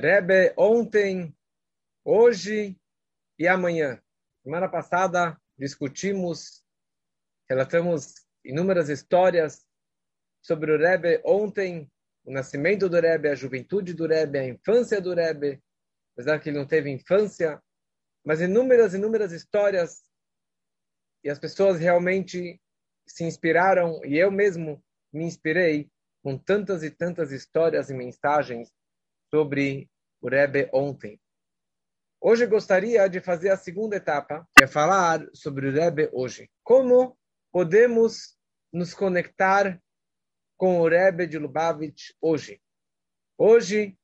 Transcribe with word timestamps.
Rebbe 0.00 0.54
ontem, 0.56 1.36
hoje 2.02 2.74
e 3.38 3.46
amanhã. 3.46 4.02
Semana 4.42 4.66
passada 4.66 5.38
discutimos, 5.58 6.64
relatamos 7.46 8.14
inúmeras 8.42 8.88
histórias 8.88 9.62
sobre 10.40 10.72
o 10.72 10.78
Rebbe 10.78 11.20
ontem, 11.22 11.86
o 12.24 12.32
nascimento 12.32 12.88
do 12.88 12.98
Rebbe, 12.98 13.28
a 13.28 13.34
juventude 13.34 13.92
do 13.92 14.06
Rebbe, 14.06 14.38
a 14.38 14.48
infância 14.48 15.02
do 15.02 15.12
Rebbe, 15.12 15.62
apesar 16.14 16.40
que 16.40 16.48
ele 16.48 16.58
não 16.58 16.66
teve 16.66 16.88
infância, 16.88 17.62
mas 18.24 18.40
inúmeras, 18.40 18.94
inúmeras 18.94 19.32
histórias 19.32 20.02
e 21.22 21.28
as 21.28 21.38
pessoas 21.38 21.78
realmente 21.78 22.58
se 23.06 23.24
inspiraram 23.24 24.02
e 24.02 24.16
eu 24.16 24.30
mesmo 24.30 24.82
me 25.12 25.24
inspirei 25.24 25.90
com 26.22 26.38
tantas 26.38 26.82
e 26.82 26.90
tantas 26.90 27.32
histórias 27.32 27.90
e 27.90 27.94
mensagens 27.94 28.72
sobre 29.30 29.89
o 30.20 30.28
Rebbe 30.28 30.68
ontem. 30.72 31.20
Hoje 32.20 32.46
gostaria 32.46 33.08
de 33.08 33.20
fazer 33.20 33.50
a 33.50 33.56
segunda 33.56 33.96
etapa, 33.96 34.46
que 34.54 34.64
é 34.64 34.66
falar 34.66 35.26
sobre 35.32 35.68
o 35.68 35.72
Rebbe 35.72 36.10
hoje. 36.12 36.50
Como 36.62 37.18
podemos 37.50 38.36
nos 38.72 38.92
conectar 38.92 39.80
com 40.56 40.80
o 40.80 40.88
Rebbe 40.88 41.26
de 41.26 41.38
Lubavitch 41.38 42.10
hoje? 42.20 42.60
Hoje 43.38 43.98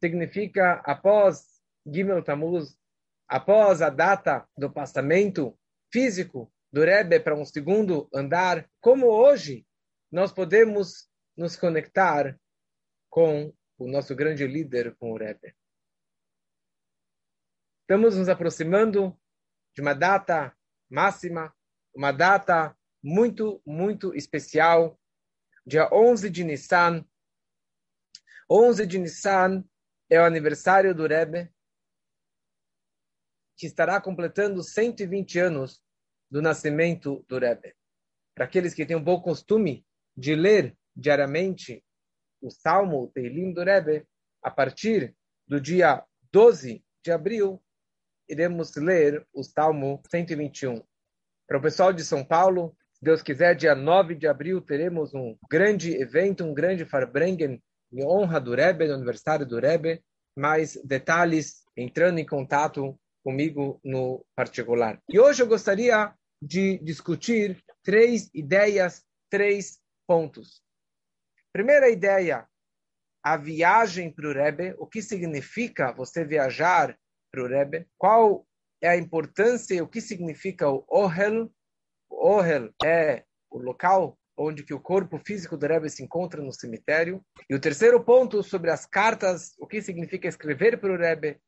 significa 0.00 0.80
após 0.84 1.60
Gimel 1.84 2.22
Tammuz, 2.22 2.76
após 3.28 3.82
a 3.82 3.90
data 3.90 4.48
do 4.56 4.70
passamento 4.70 5.58
físico 5.92 6.52
do 6.72 6.84
Rebbe 6.84 7.18
para 7.18 7.34
um 7.34 7.44
segundo 7.44 8.08
andar, 8.14 8.68
como 8.80 9.06
hoje 9.06 9.66
nós 10.12 10.30
podemos 10.30 11.08
nos 11.36 11.56
conectar 11.56 12.38
com 13.10 13.52
o 13.78 13.88
nosso 13.88 14.14
grande 14.14 14.46
líder, 14.46 14.94
com 14.96 15.12
o 15.12 15.16
Rebbe. 15.16 15.54
Estamos 17.82 18.16
nos 18.16 18.28
aproximando 18.28 19.16
de 19.74 19.82
uma 19.82 19.94
data 19.94 20.56
máxima, 20.90 21.54
uma 21.94 22.10
data 22.10 22.76
muito, 23.02 23.62
muito 23.64 24.14
especial, 24.14 24.98
dia 25.64 25.88
11 25.92 26.30
de 26.30 26.44
Nissan. 26.44 27.06
11 28.50 28.86
de 28.86 28.98
Nissan 28.98 29.64
é 30.10 30.20
o 30.20 30.24
aniversário 30.24 30.94
do 30.94 31.06
Rebbe, 31.06 31.52
que 33.56 33.66
estará 33.66 34.00
completando 34.00 34.62
120 34.62 35.38
anos 35.38 35.82
do 36.30 36.42
nascimento 36.42 37.24
do 37.28 37.38
Rebbe. 37.38 37.74
Para 38.34 38.44
aqueles 38.44 38.74
que 38.74 38.84
têm 38.84 38.96
um 38.96 39.04
bom 39.04 39.20
costume 39.20 39.86
de 40.16 40.34
ler 40.34 40.76
diariamente 40.94 41.84
o 42.46 42.50
Salmo, 42.50 43.02
o 43.02 43.08
Teilim 43.08 43.52
do 43.52 43.64
Rebbe, 43.64 44.06
a 44.42 44.50
partir 44.50 45.14
do 45.46 45.60
dia 45.60 46.02
12 46.32 46.84
de 47.04 47.10
abril, 47.10 47.62
iremos 48.28 48.74
ler 48.76 49.26
o 49.32 49.42
Salmo 49.42 50.00
121. 50.10 50.82
Para 51.48 51.58
o 51.58 51.62
pessoal 51.62 51.92
de 51.92 52.04
São 52.04 52.24
Paulo, 52.24 52.76
se 52.92 53.04
Deus 53.04 53.22
quiser, 53.22 53.54
dia 53.54 53.74
9 53.74 54.14
de 54.14 54.26
abril, 54.26 54.60
teremos 54.60 55.12
um 55.14 55.36
grande 55.50 55.94
evento, 55.94 56.44
um 56.44 56.54
grande 56.54 56.84
Farbrengen, 56.84 57.62
em 57.92 58.04
honra 58.04 58.40
do 58.40 58.54
Rebbe, 58.54 58.86
no 58.86 58.94
aniversário 58.94 59.46
do 59.46 59.58
Rebbe. 59.58 60.02
Mais 60.36 60.78
detalhes 60.84 61.64
entrando 61.76 62.18
em 62.18 62.26
contato 62.26 62.98
comigo 63.24 63.80
no 63.84 64.24
particular. 64.34 65.00
E 65.08 65.18
hoje 65.18 65.42
eu 65.42 65.46
gostaria 65.46 66.12
de 66.40 66.78
discutir 66.78 67.62
três 67.82 68.30
ideias, 68.34 69.04
três 69.30 69.78
pontos. 70.06 70.62
Primeira 71.56 71.88
ideia, 71.88 72.46
a 73.24 73.34
viagem 73.38 74.12
para 74.12 74.28
o 74.28 74.32
Rebbe, 74.34 74.74
o 74.76 74.86
que 74.86 75.00
significa 75.00 75.90
você 75.90 76.22
viajar 76.22 76.94
para 77.32 77.42
o 77.42 77.48
Rebbe, 77.48 77.86
qual 77.96 78.46
é 78.78 78.90
a 78.90 78.96
importância 78.98 79.74
e 79.74 79.80
o 79.80 79.88
que 79.88 80.02
significa 80.02 80.68
o 80.68 80.84
Ohel. 80.86 81.50
O 82.10 82.28
Ohel 82.28 82.74
é 82.84 83.24
o 83.50 83.56
local 83.56 84.18
onde 84.36 84.62
que 84.64 84.74
o 84.74 84.80
corpo 84.80 85.18
físico 85.18 85.56
do 85.56 85.66
Rebbe 85.66 85.88
se 85.88 86.04
encontra 86.04 86.42
no 86.42 86.52
cemitério. 86.52 87.24
E 87.48 87.54
o 87.54 87.58
terceiro 87.58 88.04
ponto 88.04 88.42
sobre 88.42 88.70
as 88.70 88.84
cartas, 88.84 89.54
o 89.58 89.66
que 89.66 89.80
significa 89.80 90.28
escrever 90.28 90.78
para 90.78 90.92
o 90.92 90.98
Rebbe, 90.98 91.40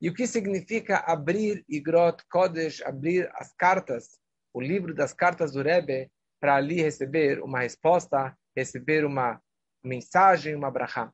e 0.00 0.08
o 0.08 0.14
que 0.14 0.26
significa 0.26 1.00
abrir 1.00 1.62
Igrot 1.68 2.24
Kodesh, 2.30 2.80
abrir 2.80 3.30
as 3.34 3.52
cartas, 3.52 4.18
o 4.54 4.60
livro 4.62 4.94
das 4.94 5.12
cartas 5.12 5.52
do 5.52 5.60
Rebbe, 5.60 6.10
para 6.40 6.56
ali 6.56 6.80
receber 6.80 7.42
uma 7.42 7.60
resposta, 7.60 8.34
receber 8.56 9.04
uma 9.04 9.38
mensagem, 9.82 10.54
uma 10.54 10.70
brachá. 10.70 11.12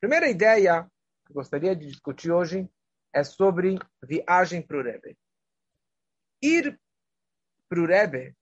Primeira 0.00 0.28
ideia 0.28 0.90
que 1.26 1.32
gostaria 1.32 1.74
de 1.74 1.86
discutir 1.86 2.30
hoje 2.30 2.68
é 3.12 3.24
sobre 3.24 3.78
viagem 4.02 4.60
para 4.60 4.78
o 4.78 4.82
Rebbe. 4.82 5.16
Ir 6.42 6.78
para 7.68 7.80
o 7.80 7.86
Rebbe, 7.86 8.36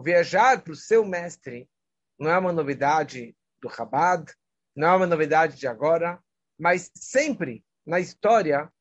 viajar 0.00 0.62
para 0.62 0.72
o 0.72 0.76
seu 0.76 1.04
mestre, 1.04 1.68
não 2.18 2.30
é 2.30 2.38
uma 2.38 2.52
novidade 2.52 3.36
do 3.60 3.68
Chabad, 3.68 4.32
não 4.76 4.88
é 4.88 4.96
uma 4.96 5.06
novidade 5.06 5.56
de 5.56 5.66
agora, 5.66 6.22
mas 6.58 6.90
sempre 6.94 7.64
na 7.84 7.98
história 7.98 8.72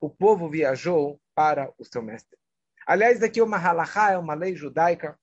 o 0.00 0.10
povo 0.10 0.48
viajou 0.48 1.20
para 1.34 1.72
o 1.78 1.84
seu 1.84 2.02
mestre. 2.02 2.36
Aliás, 2.86 3.20
daqui 3.20 3.42
uma 3.42 3.58
halachá, 3.58 4.12
é 4.12 4.18
uma 4.18 4.34
lei 4.34 4.56
judaica, 4.56 5.18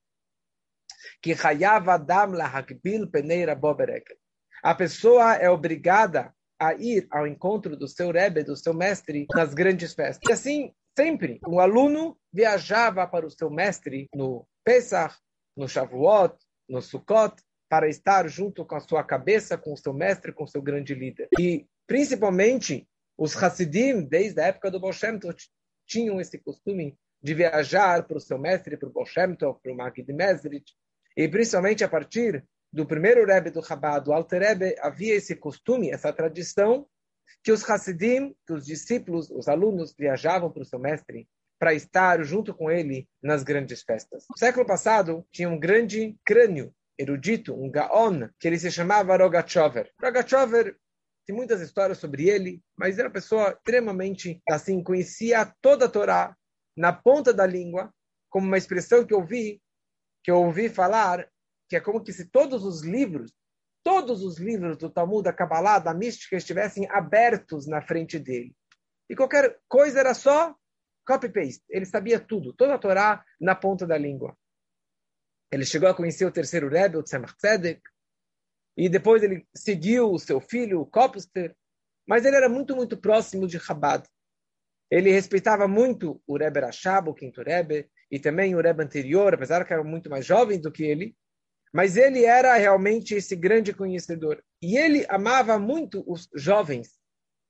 que 1.22 1.34
Hayav 1.34 1.90
Adam 1.90 2.32
lahakbil 2.32 3.08
peneira 3.08 3.56
boberek. 3.56 4.06
A 4.64 4.74
pessoa 4.74 5.36
é 5.36 5.50
obrigada 5.50 6.34
a 6.60 6.74
ir 6.74 7.08
ao 7.12 7.28
encontro 7.28 7.76
do 7.76 7.88
seu 7.88 8.12
Rebbe, 8.12 8.44
do 8.44 8.56
seu 8.56 8.74
mestre, 8.74 9.26
nas 9.34 9.54
grandes 9.54 9.94
festas. 9.94 10.28
E 10.30 10.34
assim, 10.34 10.74
sempre, 10.98 11.40
um 11.48 11.60
aluno 11.60 12.18
viajava 12.34 13.06
para 13.08 13.26
o 13.26 13.32
seu 13.32 13.50
mestre 13.50 14.08
no 14.14 14.48
Pesach, 14.64 15.16
no 15.56 15.68
Shavuot, 15.68 16.36
no 16.68 16.82
Sukkot, 16.82 17.36
para 17.70 17.90
estar 17.90 18.28
junto 18.28 18.66
com 18.66 18.76
a 18.76 18.80
sua 18.80 19.04
cabeça, 19.04 19.58
com 19.58 19.74
o 19.74 19.78
seu 19.78 19.94
mestre, 19.94 20.32
com 20.32 20.44
o 20.44 20.48
seu 20.48 20.62
grande 20.62 20.94
líder. 20.94 21.28
E, 21.40 21.68
principalmente, 21.88 22.88
os 23.18 23.36
Hassidim, 23.36 24.02
desde 24.02 24.42
a 24.42 24.48
época 24.48 24.72
do 24.72 24.80
Baal 24.80 24.94
Shem 24.94 25.20
Tov, 25.20 25.36
tinham 25.88 26.20
esse 26.20 26.38
costume 26.40 26.98
de 27.26 27.34
viajar 27.34 28.04
para 28.04 28.18
o 28.18 28.22
seu 28.22 28.38
mestre, 28.38 28.78
para 28.78 28.88
o 28.88 28.92
Baal 28.92 29.08
Shem 29.08 29.36
Tov, 29.36 29.60
para 29.60 29.74
o 29.74 29.76
Magid 29.76 30.14
Mesrit, 30.14 30.64
e 31.18 31.28
principalmente 31.28 31.84
a 31.84 31.90
partir 31.90 32.46
do 32.72 32.86
primeiro 32.86 33.26
Rebbe 33.26 33.50
do 33.50 33.66
Chabad, 33.66 34.06
do 34.06 34.14
Alter 34.14 34.44
Rebbe, 34.44 34.76
havia 34.80 35.16
esse 35.16 35.36
costume, 35.36 35.90
essa 35.90 36.14
tradição, 36.14 36.86
que 37.44 37.52
os 37.52 37.68
Hassidim, 37.68 38.36
que 38.46 38.54
os 38.54 38.64
discípulos, 38.64 39.32
os 39.32 39.48
alunos, 39.48 39.96
viajavam 39.98 40.52
para 40.52 40.62
o 40.62 40.66
seu 40.66 40.78
mestre 40.78 41.28
para 41.58 41.74
estar 41.74 42.24
junto 42.24 42.54
com 42.54 42.70
ele 42.70 43.10
nas 43.24 43.42
grandes 43.42 43.82
festas. 43.82 44.26
No 44.30 44.38
século 44.38 44.64
passado, 44.64 45.26
tinha 45.32 45.50
um 45.50 45.60
grande 45.60 46.16
crânio 46.24 46.72
erudito, 46.96 47.56
um 47.56 47.72
Gaon, 47.72 48.30
que 48.40 48.48
ele 48.48 48.60
se 48.60 48.72
chamava 48.72 49.18
Rogachover. 49.18 49.92
Rogachover 50.00 50.78
tem 51.26 51.36
muitas 51.36 51.60
histórias 51.60 51.98
sobre 51.98 52.30
ele, 52.30 52.62
mas 52.78 53.00
era 53.00 53.08
uma 53.08 53.14
pessoa 53.14 53.50
extremamente, 53.50 54.44
assim, 54.48 54.84
conhecia 54.84 55.52
toda 55.60 55.86
a 55.86 55.90
Torá 55.90 56.36
na 56.76 56.94
ponta 56.94 57.34
da 57.34 57.46
língua, 57.46 57.94
como 58.30 58.48
uma 58.48 58.58
expressão 58.58 59.06
que 59.06 59.14
eu 59.14 59.26
vi 59.26 59.62
que 60.24 60.32
eu 60.32 60.38
ouvi 60.42 60.70
falar 60.70 61.30
que 61.70 61.76
é 61.76 61.80
como 61.80 62.04
que 62.04 62.12
se 62.12 62.26
todos 62.26 62.64
os 62.64 62.84
livros, 62.84 63.32
todos 63.84 64.24
os 64.24 64.40
livros 64.40 64.76
do 64.76 64.90
Talmud, 64.90 65.24
da 65.24 65.32
Kabbalah, 65.32 65.78
da 65.78 65.94
mística, 65.94 66.36
estivessem 66.36 66.90
abertos 66.90 67.68
na 67.68 67.80
frente 67.82 68.18
dele. 68.18 68.56
E 69.08 69.16
qualquer 69.16 69.60
coisa 69.68 70.00
era 70.00 70.16
só 70.16 70.56
copy-paste. 71.06 71.64
Ele 71.70 71.86
sabia 71.86 72.20
tudo, 72.20 72.54
toda 72.54 72.74
a 72.74 72.80
Torá 72.80 73.24
na 73.40 73.54
ponta 73.54 73.86
da 73.86 73.98
língua. 73.98 74.36
Ele 75.52 75.64
chegou 75.64 75.88
a 75.88 75.94
conhecer 75.94 76.26
o 76.26 76.32
terceiro 76.32 76.68
Rebbe, 76.68 76.98
o 76.98 77.04
Tzemach 77.04 77.36
e 78.78 78.90
depois 78.90 79.24
ele 79.24 79.48
seguiu 79.56 80.12
o 80.12 80.20
seu 80.20 80.42
filho, 80.42 80.82
o 80.82 80.86
Kopster, 80.86 81.56
mas 82.06 82.26
ele 82.26 82.36
era 82.36 82.50
muito, 82.50 82.76
muito 82.76 82.98
próximo 82.98 83.48
de 83.48 83.60
Chabad. 83.60 84.06
Ele 84.96 85.12
respeitava 85.12 85.68
muito 85.68 86.22
o 86.26 86.38
Rebbe 86.38 86.62
Rashab, 86.62 87.10
o 87.10 87.14
quinto 87.14 87.44
Rebbe, 87.44 87.90
e 88.10 88.18
também 88.18 88.56
o 88.56 88.62
Rebbe 88.62 88.82
anterior, 88.82 89.34
apesar 89.34 89.66
que 89.66 89.74
era 89.74 89.84
muito 89.84 90.10
mais 90.10 90.26
jovem 90.26 90.58
do 90.58 90.72
que 90.72 90.86
ele, 90.86 91.14
mas 91.74 91.98
ele 91.98 92.24
era 92.24 92.56
realmente 92.56 93.14
esse 93.14 93.36
grande 93.36 93.74
conhecedor. 93.74 94.42
E 94.62 94.78
ele 94.78 95.06
amava 95.10 95.60
muito 95.60 96.02
os 96.08 96.30
jovens 96.34 96.92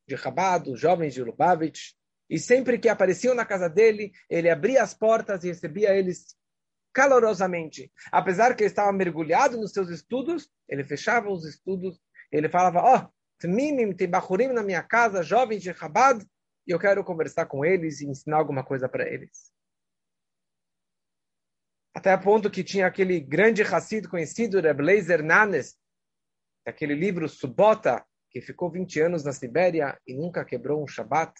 de 0.10 0.18
Chabad, 0.18 0.68
os 0.72 0.80
jovens 0.80 1.14
de 1.14 1.22
Lubavitch, 1.22 1.92
e 2.28 2.40
sempre 2.40 2.80
que 2.80 2.90
apareciam 2.90 3.36
na 3.36 3.46
casa 3.46 3.70
dele, 3.70 4.12
ele 4.28 4.50
abria 4.50 4.82
as 4.82 4.96
portas 4.96 5.44
e 5.44 5.50
recebia 5.50 5.96
eles 5.96 6.36
calorosamente. 6.92 7.92
Apesar 8.12 8.56
que 8.56 8.64
ele 8.64 8.72
estava 8.72 8.92
mergulhado 8.92 9.56
nos 9.56 9.72
seus 9.72 9.92
estudos, 9.92 10.50
ele 10.68 10.84
fechava 10.84 11.30
os 11.30 11.46
estudos, 11.46 12.00
ele 12.32 12.50
falava, 12.50 12.80
ó, 12.80 12.98
oh, 12.98 13.94
tem 13.94 14.10
bachurim 14.10 14.48
na 14.48 14.64
minha 14.64 14.82
casa, 14.82 15.22
jovens 15.22 15.62
de 15.62 15.72
Chabad, 15.72 16.26
e 16.68 16.72
eu 16.72 16.80
quero 16.80 17.04
conversar 17.04 17.46
com 17.46 17.64
eles 17.64 18.02
e 18.02 18.08
ensinar 18.08 18.38
alguma 18.38 18.64
coisa 18.64 18.90
para 18.90 19.08
eles. 19.08 19.54
Até 21.94 22.12
a 22.12 22.18
ponto 22.18 22.52
que 22.52 22.64
tinha 22.64 22.88
aquele 22.88 23.20
grande 23.20 23.62
Hassid 23.62 24.08
conhecido, 24.08 24.60
Rebleiser 24.60 25.24
Nanes, 25.24 25.78
aquele 26.66 26.94
livro 26.94 27.30
Subota, 27.30 28.06
que 28.30 28.42
ficou 28.42 28.70
20 28.70 29.00
anos 29.00 29.24
na 29.24 29.32
Sibéria 29.32 29.98
e 30.06 30.14
nunca 30.14 30.44
quebrou 30.44 30.84
um 30.84 30.88
Shabat, 30.88 31.34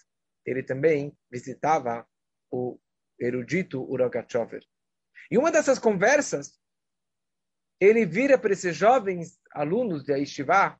ele 0.46 0.62
também 0.62 1.12
visitava 1.30 2.08
o 2.50 2.78
erudito 3.18 3.82
Uragachover. 3.82 4.64
E 5.30 5.36
uma 5.36 5.50
dessas 5.50 5.78
conversas, 5.78 6.58
ele 7.80 8.06
vira 8.06 8.38
para 8.38 8.52
esses 8.52 8.74
jovens 8.74 9.38
alunos 9.52 10.04
de 10.04 10.12
Aishivá 10.12 10.78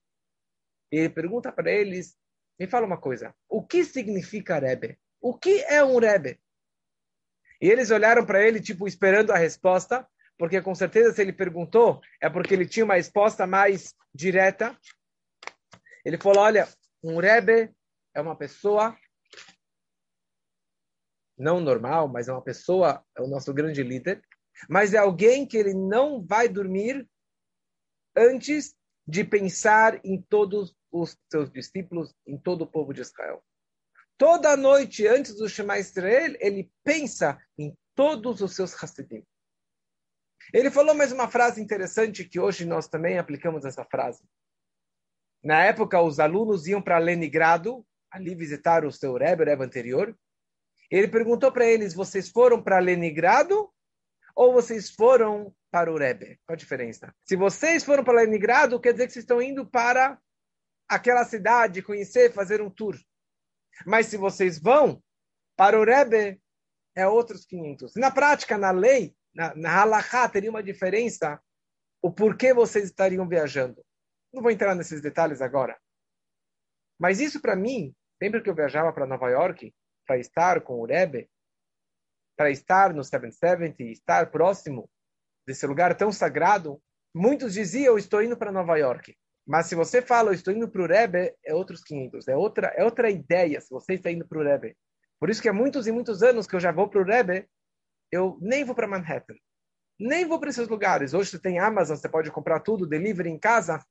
e 0.90 1.08
pergunta 1.08 1.52
para 1.52 1.70
eles, 1.70 2.16
me 2.58 2.66
fala 2.66 2.86
uma 2.86 2.98
coisa, 2.98 3.34
o 3.48 3.62
que 3.64 3.84
significa 3.84 4.58
Rebbe? 4.58 4.98
O 5.20 5.36
que 5.36 5.62
é 5.64 5.84
um 5.84 5.98
Rebbe? 5.98 6.40
E 7.60 7.68
eles 7.68 7.90
olharam 7.90 8.24
para 8.24 8.42
ele, 8.42 8.60
tipo, 8.60 8.86
esperando 8.86 9.30
a 9.30 9.36
resposta, 9.36 10.06
porque 10.38 10.60
com 10.60 10.74
certeza 10.74 11.12
se 11.12 11.22
ele 11.22 11.32
perguntou, 11.32 12.00
é 12.20 12.28
porque 12.28 12.54
ele 12.54 12.66
tinha 12.66 12.84
uma 12.84 12.94
resposta 12.94 13.46
mais 13.46 13.94
direta. 14.14 14.78
Ele 16.04 16.18
falou, 16.18 16.42
olha, 16.42 16.68
um 17.02 17.18
Rebbe 17.18 17.74
é 18.14 18.20
uma 18.20 18.36
pessoa 18.36 18.96
não 21.38 21.60
normal, 21.60 22.08
mas 22.08 22.28
é 22.28 22.32
uma 22.32 22.42
pessoa, 22.42 23.04
é 23.16 23.20
o 23.20 23.26
nosso 23.26 23.52
grande 23.52 23.82
líder, 23.82 24.22
mas 24.68 24.94
é 24.94 24.98
alguém 24.98 25.46
que 25.46 25.56
ele 25.56 25.74
não 25.74 26.24
vai 26.24 26.48
dormir 26.48 27.06
antes 28.16 28.74
de 29.06 29.22
pensar 29.22 30.00
em 30.04 30.20
todos 30.20 30.74
os 30.90 31.16
seus 31.30 31.50
discípulos, 31.50 32.14
em 32.26 32.38
todo 32.38 32.62
o 32.62 32.66
povo 32.66 32.92
de 32.92 33.00
Israel. 33.00 33.42
Toda 34.18 34.56
noite, 34.56 35.06
antes 35.06 35.34
do 35.34 35.48
Shema 35.48 35.78
Israel, 35.78 36.34
ele 36.40 36.70
pensa 36.82 37.38
em 37.58 37.76
todos 37.94 38.40
os 38.40 38.54
seus 38.54 38.72
Hassidim. 38.82 39.24
Ele 40.52 40.70
falou 40.70 40.94
mais 40.94 41.12
uma 41.12 41.28
frase 41.28 41.60
interessante 41.60 42.24
que 42.24 42.40
hoje 42.40 42.64
nós 42.64 42.88
também 42.88 43.18
aplicamos 43.18 43.64
essa 43.64 43.84
frase. 43.84 44.22
Na 45.42 45.64
época, 45.64 46.00
os 46.00 46.18
alunos 46.18 46.66
iam 46.66 46.80
para 46.80 46.98
Leningrado, 46.98 47.84
ali 48.10 48.34
visitar 48.34 48.84
o 48.84 48.92
seu 48.92 49.14
Rebbe, 49.14 49.42
o 49.42 49.46
Rebbe 49.46 49.64
anterior. 49.64 50.16
Ele 50.90 51.08
perguntou 51.08 51.52
para 51.52 51.66
eles, 51.66 51.94
vocês 51.94 52.28
foram 52.28 52.62
para 52.62 52.78
Leningrado 52.78 53.70
ou 54.34 54.52
vocês 54.52 54.90
foram 54.90 55.54
para 55.70 55.92
o 55.92 55.98
Rebbe? 55.98 56.38
Qual 56.46 56.54
a 56.54 56.56
diferença? 56.56 57.14
Se 57.24 57.36
vocês 57.36 57.84
foram 57.84 58.04
para 58.04 58.22
Leningrado, 58.22 58.80
quer 58.80 58.92
dizer 58.92 59.06
que 59.06 59.12
vocês 59.12 59.24
estão 59.24 59.42
indo 59.42 59.66
para 59.66 60.18
aquela 60.88 61.24
cidade, 61.24 61.82
conhecer, 61.82 62.32
fazer 62.32 62.60
um 62.60 62.70
tour. 62.70 62.96
Mas 63.84 64.06
se 64.06 64.16
vocês 64.16 64.58
vão 64.58 65.02
para 65.56 65.78
o 65.78 65.84
Rebbe, 65.84 66.40
é 66.94 67.06
outros 67.06 67.44
500. 67.44 67.94
Na 67.96 68.10
prática, 68.10 68.56
na 68.56 68.70
lei, 68.70 69.14
na, 69.34 69.54
na 69.54 69.70
halakha, 69.70 70.28
teria 70.28 70.50
uma 70.50 70.62
diferença 70.62 71.40
o 72.02 72.10
porquê 72.10 72.54
vocês 72.54 72.84
estariam 72.84 73.28
viajando. 73.28 73.84
Não 74.32 74.42
vou 74.42 74.50
entrar 74.50 74.74
nesses 74.74 75.00
detalhes 75.00 75.40
agora. 75.40 75.78
Mas 76.98 77.20
isso 77.20 77.40
para 77.40 77.56
mim, 77.56 77.94
sempre 78.22 78.40
que 78.40 78.48
eu 78.48 78.54
viajava 78.54 78.92
para 78.92 79.06
Nova 79.06 79.28
York, 79.28 79.74
para 80.06 80.18
estar 80.18 80.60
com 80.60 80.80
o 80.80 80.86
Rebbe, 80.86 81.28
para 82.36 82.50
estar 82.50 82.94
no 82.94 83.02
770, 83.02 83.82
estar 83.84 84.30
próximo 84.30 84.88
desse 85.46 85.66
lugar 85.66 85.96
tão 85.96 86.12
sagrado, 86.12 86.80
muitos 87.14 87.54
diziam, 87.54 87.94
eu 87.94 87.98
estou 87.98 88.22
indo 88.22 88.36
para 88.36 88.52
Nova 88.52 88.76
York. 88.76 89.16
Mas 89.46 89.66
se 89.66 89.76
você 89.76 90.02
fala, 90.02 90.30
eu 90.30 90.34
estou 90.34 90.52
indo 90.52 90.68
para 90.68 90.82
o 90.82 90.86
Rebbe, 90.86 91.32
é 91.44 91.54
outros 91.54 91.82
500. 91.84 92.26
É 92.26 92.36
outra, 92.36 92.66
é 92.76 92.82
outra 92.82 93.08
ideia 93.08 93.60
se 93.60 93.70
você 93.70 93.94
está 93.94 94.10
indo 94.10 94.26
para 94.26 94.38
o 94.38 94.42
Rebbe. 94.42 94.76
Por 95.20 95.30
isso 95.30 95.40
que 95.40 95.48
há 95.48 95.52
muitos 95.52 95.86
e 95.86 95.92
muitos 95.92 96.22
anos 96.22 96.46
que 96.46 96.56
eu 96.56 96.60
já 96.60 96.72
vou 96.72 96.88
para 96.88 97.00
o 97.00 97.04
Rebbe, 97.04 97.48
eu 98.10 98.36
nem 98.40 98.64
vou 98.64 98.74
para 98.74 98.88
Manhattan. 98.88 99.36
Nem 99.98 100.26
vou 100.26 100.40
para 100.40 100.50
esses 100.50 100.68
lugares. 100.68 101.14
Hoje 101.14 101.30
você 101.30 101.38
tem 101.38 101.60
Amazon, 101.60 101.96
você 101.96 102.08
pode 102.08 102.30
comprar 102.30 102.60
tudo, 102.60 102.86
delivery 102.86 103.30
em 103.30 103.38
casa, 103.38 103.82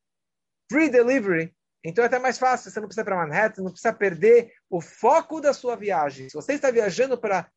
free 0.70 0.90
delivery. 0.90 1.56
Então 1.84 2.04
é 2.04 2.08
até 2.08 2.20
mais 2.20 2.38
fácil, 2.38 2.70
você 2.70 2.80
não 2.80 2.88
precisa 2.88 3.04
ir 3.04 3.06
para 3.06 3.16
Manhattan, 3.16 3.64
não 3.64 3.72
precisa 3.72 3.94
perder 3.94 4.52
o 4.70 4.82
foco 4.82 5.40
da 5.40 5.54
sua 5.54 5.76
viagem. 5.76 6.28
Se 6.28 6.36
você 6.36 6.54
está 6.54 6.70
viajando 6.70 7.18
para 7.18 7.50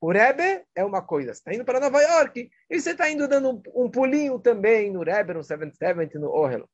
o 0.00 0.12
Rebbe, 0.12 0.64
é 0.74 0.84
uma 0.84 1.00
coisa. 1.00 1.32
Você 1.32 1.40
está 1.40 1.54
indo 1.54 1.64
para 1.64 1.80
Nova 1.80 2.00
York 2.02 2.50
e 2.68 2.80
você 2.80 2.90
está 2.90 3.08
indo 3.08 3.26
dando 3.26 3.50
um, 3.50 3.84
um 3.84 3.90
pulinho 3.90 4.38
também 4.38 4.92
no 4.92 5.02
Rebbe, 5.02 5.32
no 5.32 5.42
770, 5.42 6.18
no 6.18 6.28
Ohel. 6.28 6.68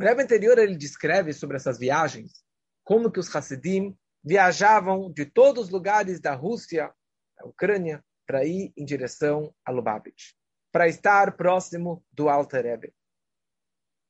O 0.00 0.02
Rebbe 0.02 0.22
anterior 0.22 0.58
ele 0.58 0.76
descreve 0.76 1.30
sobre 1.34 1.58
essas 1.58 1.78
viagens 1.78 2.42
como 2.82 3.12
que 3.12 3.20
os 3.20 3.36
Hassidim 3.36 3.94
viajavam 4.24 5.12
de 5.12 5.26
todos 5.26 5.64
os 5.64 5.70
lugares 5.70 6.18
da 6.18 6.34
Rússia, 6.34 6.90
da 7.36 7.44
Ucrânia, 7.44 8.02
para 8.26 8.42
ir 8.42 8.72
em 8.78 8.82
direção 8.86 9.54
a 9.62 9.70
Lubavitch, 9.70 10.32
para 10.72 10.88
estar 10.88 11.36
próximo 11.36 12.02
do 12.10 12.30
Alter 12.30 12.64
Rebbe. 12.64 12.94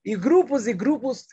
E 0.04 0.16
grupos 0.16 0.69
e 0.69 0.72
grupos 0.72 1.26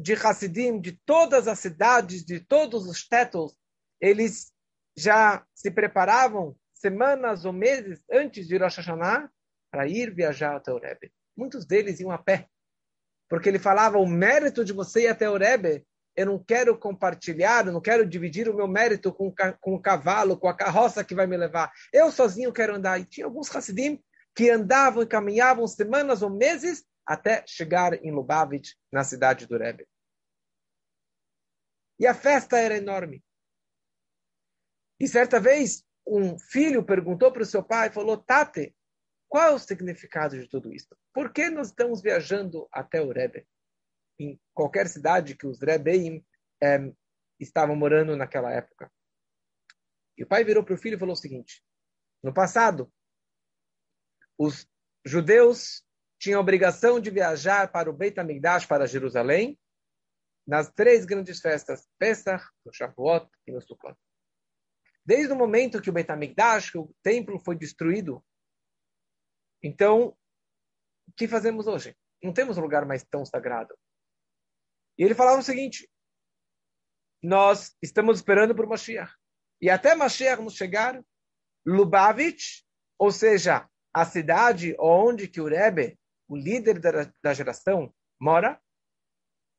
de 0.00 0.14
Hassidim 0.14 0.80
de 0.80 0.98
todas 1.06 1.46
as 1.46 1.60
cidades, 1.60 2.24
de 2.24 2.40
todos 2.40 2.88
os 2.88 3.06
tétulos, 3.06 3.56
eles 4.00 4.52
já 4.98 5.46
se 5.54 5.70
preparavam 5.70 6.56
semanas 6.74 7.44
ou 7.44 7.52
meses 7.52 8.02
antes 8.10 8.48
de 8.48 8.56
Rosh 8.58 8.78
Hashanah 8.78 9.30
para 9.70 9.86
ir 9.86 10.12
viajar 10.12 10.56
até 10.56 10.72
o 10.72 10.80
Rebbe. 10.80 11.12
Muitos 11.36 11.64
deles 11.64 12.00
iam 12.00 12.10
a 12.10 12.18
pé 12.18 12.48
porque 13.32 13.48
ele 13.48 13.58
falava 13.58 13.96
o 13.96 14.06
mérito 14.06 14.62
de 14.62 14.74
você 14.74 15.04
ir 15.04 15.08
até 15.08 15.26
o 15.26 15.38
Rebbe, 15.38 15.86
eu 16.14 16.26
não 16.26 16.38
quero 16.38 16.76
compartilhar, 16.76 17.66
eu 17.66 17.72
não 17.72 17.80
quero 17.80 18.06
dividir 18.06 18.46
o 18.46 18.54
meu 18.54 18.68
mérito 18.68 19.10
com, 19.10 19.32
com 19.58 19.74
o 19.74 19.80
cavalo, 19.80 20.36
com 20.36 20.48
a 20.48 20.54
carroça 20.54 21.02
que 21.02 21.14
vai 21.14 21.26
me 21.26 21.38
levar. 21.38 21.72
Eu 21.90 22.12
sozinho 22.12 22.52
quero 22.52 22.74
andar. 22.74 23.00
E 23.00 23.06
tinha 23.06 23.24
alguns 23.24 23.48
Hassidim 23.56 23.98
que 24.36 24.50
andavam 24.50 25.02
e 25.02 25.06
caminhavam 25.06 25.66
semanas 25.66 26.20
ou 26.20 26.28
meses 26.28 26.84
até 27.06 27.42
chegar 27.46 27.94
em 28.04 28.12
Lubavitch, 28.12 28.72
na 28.92 29.02
cidade 29.02 29.46
do 29.46 29.56
Rebbe. 29.56 29.88
E 31.98 32.06
a 32.06 32.12
festa 32.12 32.58
era 32.58 32.76
enorme. 32.76 33.24
E 35.00 35.08
certa 35.08 35.40
vez, 35.40 35.82
um 36.06 36.38
filho 36.38 36.84
perguntou 36.84 37.32
para 37.32 37.44
o 37.44 37.46
seu 37.46 37.62
pai, 37.62 37.88
falou, 37.90 38.18
Tate, 38.18 38.74
qual 39.32 39.48
é 39.48 39.50
o 39.50 39.58
significado 39.58 40.38
de 40.38 40.46
tudo 40.46 40.70
isso? 40.74 40.94
Por 41.10 41.32
que 41.32 41.48
nós 41.48 41.68
estamos 41.68 42.02
viajando 42.02 42.68
até 42.70 43.00
o 43.00 43.10
Rebbe? 43.10 43.48
Em 44.20 44.38
qualquer 44.52 44.86
cidade 44.88 45.34
que 45.34 45.46
os 45.46 45.58
Rebbeim 45.58 46.22
é, 46.62 46.92
estavam 47.40 47.74
morando 47.74 48.14
naquela 48.14 48.52
época. 48.52 48.92
E 50.18 50.22
o 50.22 50.26
pai 50.26 50.44
virou 50.44 50.62
para 50.62 50.74
o 50.74 50.76
filho 50.76 50.96
e 50.96 50.98
falou 50.98 51.14
o 51.14 51.18
seguinte: 51.18 51.64
no 52.22 52.34
passado, 52.34 52.92
os 54.36 54.68
judeus 55.02 55.82
tinham 56.18 56.36
a 56.36 56.42
obrigação 56.42 57.00
de 57.00 57.10
viajar 57.10 57.72
para 57.72 57.88
o 57.88 57.92
Beit 57.94 58.20
HaMikdash, 58.20 58.66
para 58.66 58.86
Jerusalém, 58.86 59.58
nas 60.46 60.70
três 60.70 61.06
grandes 61.06 61.40
festas, 61.40 61.88
Pesach, 61.98 62.44
no 62.66 62.70
Shavuot 62.74 63.30
e 63.46 63.52
no 63.52 63.62
Sukkot. 63.62 63.96
Desde 65.02 65.32
o 65.32 65.36
momento 65.36 65.80
que 65.80 65.88
o 65.88 65.92
Beit 65.94 66.12
HaMikdash, 66.12 66.74
o 66.74 66.94
templo 67.02 67.38
foi 67.38 67.56
destruído, 67.56 68.22
então, 69.62 70.16
o 71.08 71.12
que 71.16 71.28
fazemos 71.28 71.66
hoje? 71.66 71.96
Não 72.22 72.32
temos 72.32 72.58
um 72.58 72.62
lugar 72.62 72.84
mais 72.84 73.04
tão 73.04 73.24
sagrado. 73.24 73.76
E 74.98 75.04
ele 75.04 75.14
falava 75.14 75.38
o 75.38 75.42
seguinte: 75.42 75.88
nós 77.22 77.76
estamos 77.82 78.18
esperando 78.18 78.54
por 78.54 78.66
Mashiach. 78.66 79.12
E 79.60 79.70
até 79.70 79.94
Mashiach 79.94 80.42
nos 80.42 80.54
chegar, 80.54 81.02
Lubavitch, 81.66 82.62
ou 82.98 83.12
seja, 83.12 83.68
a 83.94 84.04
cidade 84.04 84.74
onde 84.78 85.28
que 85.28 85.40
o 85.40 85.46
Rebbe, 85.46 85.98
o 86.28 86.36
líder 86.36 86.80
da, 86.80 87.12
da 87.22 87.34
geração, 87.34 87.94
mora, 88.20 88.60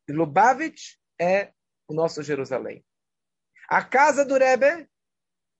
Lubavitch 0.08 0.96
é 1.18 1.52
o 1.88 1.94
nosso 1.94 2.22
Jerusalém. 2.22 2.84
A 3.68 3.82
casa 3.82 4.24
do 4.24 4.36
Rebbe 4.36 4.88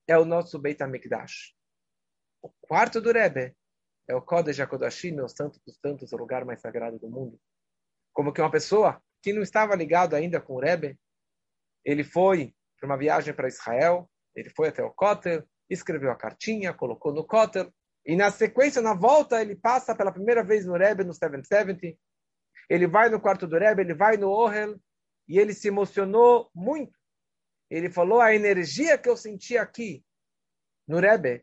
é 0.06 0.18
o 0.18 0.24
nosso 0.24 0.58
Beit 0.58 0.82
HaMikdash. 0.82 1.54
O 2.42 2.50
quarto 2.60 3.00
do 3.00 3.10
Rebbe 3.10 3.56
é 4.08 4.14
o 4.14 4.22
Kodesh 4.22 4.60
HaKodashim, 4.60 5.18
o 5.20 5.28
Santo 5.28 5.60
dos 5.66 5.76
Santos, 5.78 6.12
o 6.12 6.16
lugar 6.16 6.44
mais 6.44 6.60
sagrado 6.60 6.98
do 6.98 7.08
mundo. 7.08 7.38
Como 8.12 8.32
que 8.32 8.40
uma 8.40 8.50
pessoa 8.50 9.02
que 9.22 9.32
não 9.32 9.42
estava 9.42 9.74
ligado 9.74 10.14
ainda 10.14 10.40
com 10.40 10.54
o 10.54 10.60
Rebbe, 10.60 10.98
ele 11.84 12.04
foi 12.04 12.54
para 12.78 12.86
uma 12.86 12.98
viagem 12.98 13.32
para 13.34 13.48
Israel, 13.48 14.10
ele 14.34 14.50
foi 14.50 14.68
até 14.68 14.82
o 14.82 14.90
Kotel, 14.90 15.42
escreveu 15.68 16.10
a 16.10 16.16
cartinha, 16.16 16.74
colocou 16.74 17.12
no 17.12 17.26
Kotel, 17.26 17.72
e 18.06 18.14
na 18.14 18.30
sequência, 18.30 18.82
na 18.82 18.92
volta, 18.92 19.40
ele 19.40 19.56
passa 19.56 19.96
pela 19.96 20.12
primeira 20.12 20.44
vez 20.44 20.66
no 20.66 20.76
Rebbe, 20.76 21.04
no 21.04 21.14
770, 21.14 21.96
ele 22.68 22.86
vai 22.86 23.08
no 23.08 23.20
quarto 23.20 23.46
do 23.46 23.58
Rebbe, 23.58 23.82
ele 23.82 23.94
vai 23.94 24.16
no 24.16 24.28
Ohel, 24.28 24.78
e 25.26 25.38
ele 25.38 25.54
se 25.54 25.68
emocionou 25.68 26.50
muito. 26.54 26.98
Ele 27.70 27.90
falou, 27.90 28.20
a 28.20 28.34
energia 28.34 28.98
que 28.98 29.08
eu 29.08 29.16
senti 29.16 29.56
aqui 29.56 30.04
no 30.86 31.00
Rebbe 31.00 31.42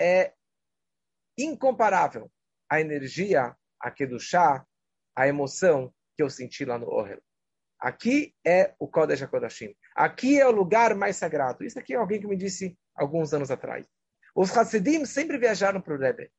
é 0.00 0.34
incomparável 1.44 2.30
a 2.68 2.80
energia, 2.80 3.54
a 3.82 3.94
chá, 4.18 4.64
a 5.16 5.28
emoção 5.28 5.92
que 6.16 6.22
eu 6.22 6.30
senti 6.30 6.64
lá 6.64 6.78
no 6.78 6.88
Ohel. 6.88 7.20
Aqui 7.78 8.34
é 8.46 8.74
o 8.78 8.86
Kodesh 8.86 9.22
HaKodashim. 9.22 9.74
Aqui 9.94 10.38
é 10.38 10.46
o 10.46 10.50
lugar 10.50 10.94
mais 10.94 11.16
sagrado. 11.16 11.64
Isso 11.64 11.78
aqui 11.78 11.94
é 11.94 11.96
alguém 11.96 12.20
que 12.20 12.26
me 12.26 12.36
disse 12.36 12.78
alguns 12.94 13.32
anos 13.32 13.50
atrás. 13.50 13.86
Os 14.34 14.56
Hasidim 14.56 15.04
sempre 15.06 15.38
viajaram 15.38 15.80
para 15.80 15.94
o 15.94 15.98
Rebbe. 15.98 16.30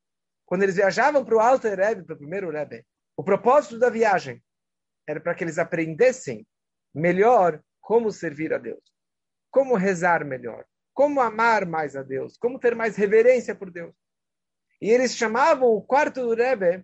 Quando 0.46 0.64
eles 0.64 0.76
viajavam 0.76 1.26
para 1.26 1.36
o 1.36 1.40
Alto 1.40 1.68
Rebbe, 1.68 2.04
para 2.04 2.16
o 2.16 2.18
primeiro 2.18 2.52
Rebbe, 2.52 2.86
o 3.18 3.24
propósito 3.24 3.80
da 3.80 3.90
viagem 3.90 4.42
era 5.08 5.20
para 5.20 5.34
que 5.34 5.44
eles 5.44 5.58
aprendessem 5.58 6.46
melhor 6.94 7.62
como 7.80 8.12
servir 8.12 8.54
a 8.54 8.58
Deus, 8.58 8.84
como 9.50 9.76
rezar 9.76 10.24
melhor, 10.24 10.66
como 10.94 11.20
amar 11.20 11.66
mais 11.66 11.96
a 11.96 12.04
Deus, 12.04 12.38
como 12.38 12.60
ter 12.60 12.76
mais 12.76 12.96
reverência 12.96 13.56
por 13.56 13.72
Deus. 13.72 13.94
E 14.82 14.90
eles 14.90 15.16
chamavam 15.16 15.70
o 15.70 15.82
quarto 15.82 16.22
do 16.22 16.34
Rebbe 16.34 16.84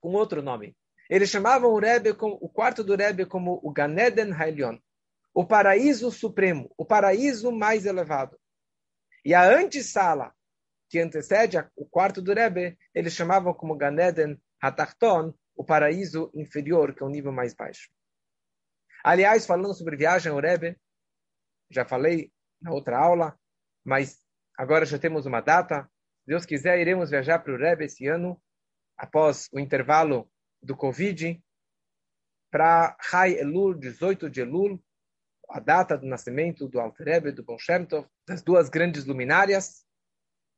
com 0.00 0.12
outro 0.12 0.42
nome. 0.42 0.76
Eles 1.08 1.28
chamavam 1.30 1.70
o, 1.70 1.78
Rebbe 1.78 2.10
o 2.18 2.48
quarto 2.48 2.82
do 2.82 2.96
Rebbe 2.96 3.26
como 3.26 3.60
o 3.62 3.70
Ganeden 3.70 4.32
Hailion, 4.32 4.78
o 5.34 5.46
paraíso 5.46 6.10
supremo, 6.10 6.72
o 6.76 6.84
paraíso 6.84 7.52
mais 7.52 7.84
elevado. 7.84 8.38
E 9.24 9.34
a 9.34 9.42
antessala, 9.42 10.34
que 10.88 10.98
antecede 10.98 11.58
o 11.76 11.84
quarto 11.84 12.22
do 12.22 12.32
Rebbe, 12.32 12.78
eles 12.94 13.12
chamavam 13.12 13.52
como 13.52 13.76
Ganeden 13.76 14.40
Hatachton, 14.60 15.34
o 15.54 15.64
paraíso 15.64 16.30
inferior, 16.34 16.94
que 16.94 17.02
é 17.02 17.06
o 17.06 17.10
nível 17.10 17.32
mais 17.32 17.54
baixo. 17.54 17.90
Aliás, 19.04 19.46
falando 19.46 19.74
sobre 19.74 19.96
viagem 19.96 20.32
ao 20.32 20.40
Rebbe, 20.40 20.78
já 21.70 21.84
falei 21.84 22.32
na 22.60 22.72
outra 22.72 22.98
aula, 22.98 23.38
mas 23.84 24.20
agora 24.56 24.84
já 24.84 24.98
temos 24.98 25.26
uma 25.26 25.40
data. 25.40 25.90
Deus 26.26 26.44
quiser, 26.44 26.80
iremos 26.80 27.10
viajar 27.10 27.38
para 27.38 27.52
o 27.52 27.56
Rebbe 27.56 27.84
esse 27.84 28.06
ano, 28.08 28.40
após 28.96 29.48
o 29.52 29.60
intervalo 29.60 30.28
do 30.60 30.76
Covid, 30.76 31.40
para 32.50 32.96
Hai 33.12 33.34
Elul, 33.34 33.74
18 33.74 34.28
de 34.28 34.40
Elul, 34.40 34.82
a 35.48 35.60
data 35.60 35.96
do 35.96 36.06
nascimento 36.06 36.68
do 36.68 36.80
Alter 36.80 37.06
Rebbe, 37.06 37.32
do 37.32 37.44
Bon 37.44 37.56
das 38.26 38.42
duas 38.42 38.68
grandes 38.68 39.04
luminárias, 39.04 39.84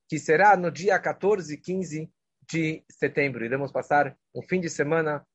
que 0.08 0.18
será 0.18 0.56
no 0.56 0.70
dia 0.70 0.98
14 0.98 1.52
e 1.52 1.58
15 1.58 2.10
de 2.50 2.82
setembro. 2.90 3.44
Iremos 3.44 3.70
passar 3.70 4.16
um 4.34 4.40
fim 4.42 4.60
de 4.60 4.70
semana 4.70 5.26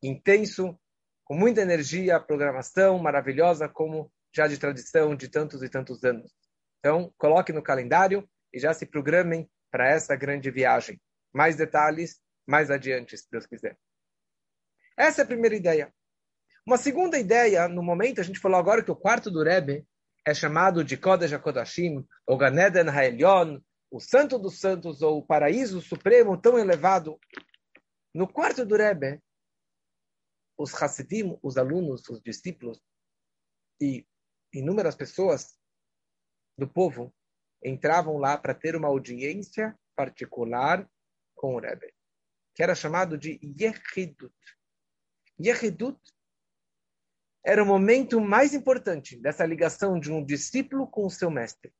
intenso, 0.00 0.78
com 1.24 1.34
muita 1.34 1.62
energia, 1.62 2.20
programação 2.20 2.96
maravilhosa, 2.98 3.68
como 3.68 4.12
já 4.32 4.46
de 4.46 4.56
tradição 4.56 5.16
de 5.16 5.28
tantos 5.28 5.62
e 5.64 5.68
tantos 5.68 6.04
anos. 6.04 6.32
Então, 6.78 7.12
coloque 7.18 7.52
no 7.52 7.62
calendário 7.62 8.28
e 8.52 8.58
já 8.60 8.72
se 8.72 8.86
programem 8.86 9.50
para 9.70 9.88
essa 9.88 10.16
grande 10.16 10.50
viagem. 10.50 11.00
Mais 11.32 11.56
detalhes 11.56 12.20
mais 12.46 12.70
adiante, 12.70 13.16
se 13.16 13.30
Deus 13.30 13.46
quiser. 13.46 13.78
Essa 14.96 15.22
é 15.22 15.24
a 15.24 15.26
primeira 15.26 15.54
ideia. 15.54 15.94
Uma 16.66 16.76
segunda 16.76 17.18
ideia, 17.18 17.68
no 17.68 17.82
momento, 17.82 18.20
a 18.20 18.24
gente 18.24 18.40
falou 18.40 18.58
agora 18.58 18.82
que 18.82 18.90
o 18.90 18.96
quarto 18.96 19.30
do 19.30 19.42
Rebbe 19.42 19.86
é 20.26 20.34
chamado 20.34 20.84
de 20.84 20.96
Kodesh 20.96 21.32
HaKodashim, 21.32 22.06
ou 22.26 22.36
Ganeden 22.36 22.88
HaElyon, 22.88 23.60
o 23.90 24.00
Santo 24.00 24.38
dos 24.38 24.58
Santos, 24.58 25.00
ou 25.00 25.18
o 25.18 25.26
Paraíso 25.26 25.80
Supremo 25.80 26.40
tão 26.40 26.58
elevado. 26.58 27.18
No 28.12 28.26
quarto 28.26 28.66
do 28.66 28.76
Rebbe, 28.76 29.22
os 30.58 30.74
Hasidim, 30.74 31.38
os 31.42 31.56
alunos, 31.56 32.06
os 32.08 32.20
discípulos 32.20 32.82
e 33.80 34.06
inúmeras 34.52 34.94
pessoas 34.94 35.56
do 36.58 36.68
povo 36.68 37.14
entravam 37.62 38.18
lá 38.18 38.36
para 38.36 38.54
ter 38.54 38.74
uma 38.74 38.88
audiência 38.88 39.78
particular 39.94 40.88
com 41.34 41.54
o 41.54 41.58
Rebbe, 41.58 41.92
que 42.54 42.62
era 42.62 42.74
chamado 42.74 43.18
de 43.18 43.38
Yehidut. 43.42 44.34
Yehidut 45.38 45.98
era 47.44 47.62
o 47.62 47.66
momento 47.66 48.20
mais 48.20 48.52
importante 48.54 49.16
dessa 49.16 49.46
ligação 49.46 49.98
de 49.98 50.12
um 50.12 50.24
discípulo 50.24 50.86
com 50.86 51.06
o 51.06 51.10
seu 51.10 51.30
mestre. 51.30 51.72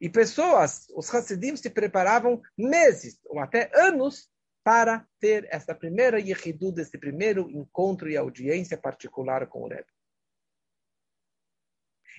E 0.00 0.08
pessoas, 0.08 0.86
os 0.90 1.12
Hassidim, 1.12 1.56
se 1.56 1.68
preparavam 1.68 2.40
meses 2.56 3.20
ou 3.26 3.40
até 3.40 3.70
anos 3.74 4.30
para 4.62 5.06
ter 5.18 5.46
essa 5.50 5.74
primeira 5.74 6.20
yehidud, 6.20 6.80
esse 6.80 6.96
primeiro 6.98 7.50
encontro 7.50 8.08
e 8.08 8.16
audiência 8.16 8.76
particular 8.76 9.46
com 9.46 9.62
o 9.62 9.68
Rebbe. 9.68 9.88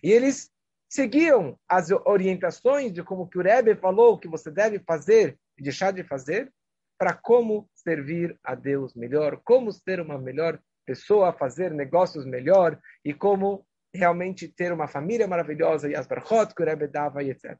E 0.03 0.12
eles 0.12 0.51
seguiam 0.89 1.58
as 1.67 1.91
orientações 1.91 2.91
de 2.91 3.03
como 3.03 3.29
que 3.29 3.38
o 3.38 3.43
Rebbe 3.43 3.75
falou 3.75 4.17
que 4.17 4.27
você 4.27 4.50
deve 4.50 4.79
fazer 4.79 5.38
e 5.58 5.62
deixar 5.62 5.93
de 5.93 6.03
fazer 6.03 6.51
para 6.98 7.13
como 7.13 7.69
servir 7.75 8.38
a 8.43 8.55
Deus 8.55 8.96
melhor, 8.96 9.39
como 9.46 9.72
ser 9.72 10.01
uma 10.01 10.17
melhor 10.17 10.60
pessoa, 10.86 11.31
fazer 11.31 11.72
negócios 11.72 12.25
melhor 12.25 12.77
e 13.05 13.13
como 13.13 13.65
realmente 13.93 14.48
ter 14.48 14.74
uma 14.74 14.88
família 14.88 15.27
maravilhosa 15.27 15.88
e 15.88 15.96
as 15.96 16.08
brachot 16.08 16.53
que 16.53 16.63
o 16.63 16.65
Rebbe 16.65 16.88
dava 16.88 17.24
e 17.24 17.29
etc. 17.29 17.58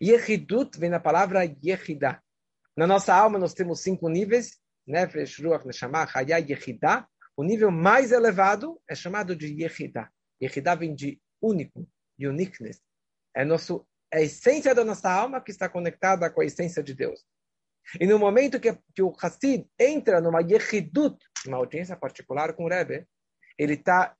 Yehidut 0.00 0.78
vem 0.78 0.90
da 0.90 1.00
palavra 1.00 1.44
Yehidah. 1.44 2.22
Na 2.76 2.86
nossa 2.86 3.14
alma 3.14 3.38
nós 3.38 3.54
temos 3.54 3.80
cinco 3.80 4.08
níveis, 4.08 4.60
Nefesh, 4.86 5.38
Ruach, 5.40 5.66
Neshama, 5.66 6.06
Chaya, 6.06 6.38
Yehidah. 6.38 7.06
O 7.36 7.42
nível 7.42 7.70
mais 7.70 8.12
elevado 8.12 8.80
é 8.88 8.94
chamado 8.94 9.34
de 9.34 9.46
Yehidah. 9.46 10.08
Yehidah 10.40 10.74
vem 10.74 10.94
de 10.94 11.20
único, 11.40 11.88
uniqueness. 12.18 12.80
É, 13.34 13.44
nosso, 13.44 13.86
é 14.12 14.18
a 14.18 14.22
essência 14.22 14.74
da 14.74 14.84
nossa 14.84 15.10
alma 15.10 15.40
que 15.40 15.50
está 15.50 15.68
conectada 15.68 16.30
com 16.30 16.40
a 16.40 16.44
essência 16.44 16.82
de 16.82 16.94
Deus. 16.94 17.24
E 17.98 18.06
no 18.06 18.18
momento 18.18 18.60
que, 18.60 18.76
que 18.94 19.02
o 19.02 19.14
Hassid 19.20 19.66
entra 19.78 20.20
numa 20.20 20.40
Yehidut, 20.40 21.16
uma 21.46 21.56
audiência 21.56 21.96
particular 21.96 22.52
com 22.52 22.64
o 22.64 22.68
Rebbe, 22.68 23.06
ele 23.58 23.74
está 23.74 24.16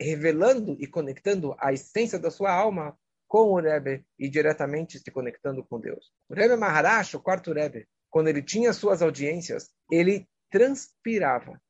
revelando 0.00 0.76
e 0.80 0.86
conectando 0.86 1.54
a 1.58 1.72
essência 1.72 2.18
da 2.18 2.30
sua 2.30 2.52
alma 2.52 2.98
com 3.28 3.50
o 3.50 3.60
Rebbe 3.60 4.04
e 4.18 4.28
diretamente 4.28 4.98
se 4.98 5.10
conectando 5.10 5.64
com 5.64 5.80
Deus. 5.80 6.12
O 6.28 6.34
Rebbe 6.34 6.56
Maharash, 6.56 7.14
o 7.14 7.20
quarto 7.20 7.52
Rebbe, 7.52 7.86
quando 8.10 8.28
ele 8.28 8.42
tinha 8.42 8.72
suas 8.72 9.02
audiências, 9.02 9.70
ele 9.90 10.28
transpirava, 10.50 11.60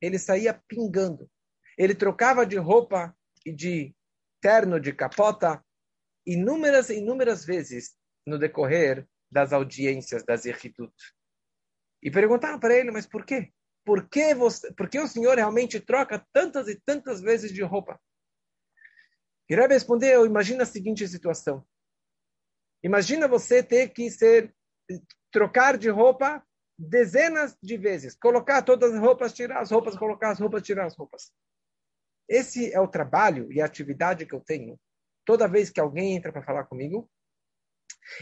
ele 0.00 0.18
saía 0.18 0.60
pingando, 0.68 1.28
ele 1.76 1.94
trocava 1.94 2.44
de 2.46 2.56
roupa 2.56 3.14
e 3.44 3.52
de 3.52 3.94
terno, 4.40 4.80
de 4.80 4.92
capota, 4.92 5.64
inúmeras 6.26 6.90
inúmeras 6.90 7.44
vezes 7.44 7.96
no 8.26 8.38
decorrer 8.38 9.06
das 9.30 9.52
audiências 9.52 10.24
das 10.24 10.44
Yehidut. 10.44 10.94
E 12.02 12.10
perguntaram 12.10 12.58
para 12.58 12.74
ele, 12.74 12.90
mas 12.90 13.06
por 13.06 13.24
quê? 13.24 13.52
Por 13.84 14.08
que, 14.08 14.34
você, 14.34 14.72
por 14.74 14.88
que 14.88 14.98
o 14.98 15.08
senhor 15.08 15.36
realmente 15.36 15.80
troca 15.80 16.24
tantas 16.32 16.68
e 16.68 16.76
tantas 16.76 17.20
vezes 17.20 17.52
de 17.52 17.62
roupa? 17.62 17.98
E 19.48 19.54
Rebbe 19.54 19.72
respondeu, 19.72 20.26
imagina 20.26 20.64
a 20.64 20.66
seguinte 20.66 21.08
situação. 21.08 21.66
Imagina 22.82 23.26
você 23.26 23.62
ter 23.62 23.88
que 23.88 24.10
ser 24.10 24.54
trocar 25.30 25.78
de 25.78 25.88
roupa 25.88 26.44
dezenas 26.78 27.56
de 27.62 27.76
vezes, 27.76 28.14
colocar 28.14 28.62
todas 28.62 28.94
as 28.94 29.00
roupas, 29.00 29.32
tirar 29.32 29.60
as 29.60 29.70
roupas, 29.70 29.96
colocar 29.96 30.30
as 30.30 30.38
roupas, 30.38 30.62
tirar 30.62 30.86
as 30.86 30.96
roupas. 30.96 31.32
Esse 32.28 32.72
é 32.72 32.80
o 32.80 32.88
trabalho 32.88 33.50
e 33.52 33.60
a 33.60 33.64
atividade 33.64 34.26
que 34.26 34.34
eu 34.34 34.40
tenho. 34.40 34.78
Toda 35.24 35.48
vez 35.48 35.70
que 35.70 35.80
alguém 35.80 36.16
entra 36.16 36.32
para 36.32 36.42
falar 36.42 36.64
comigo, 36.64 37.08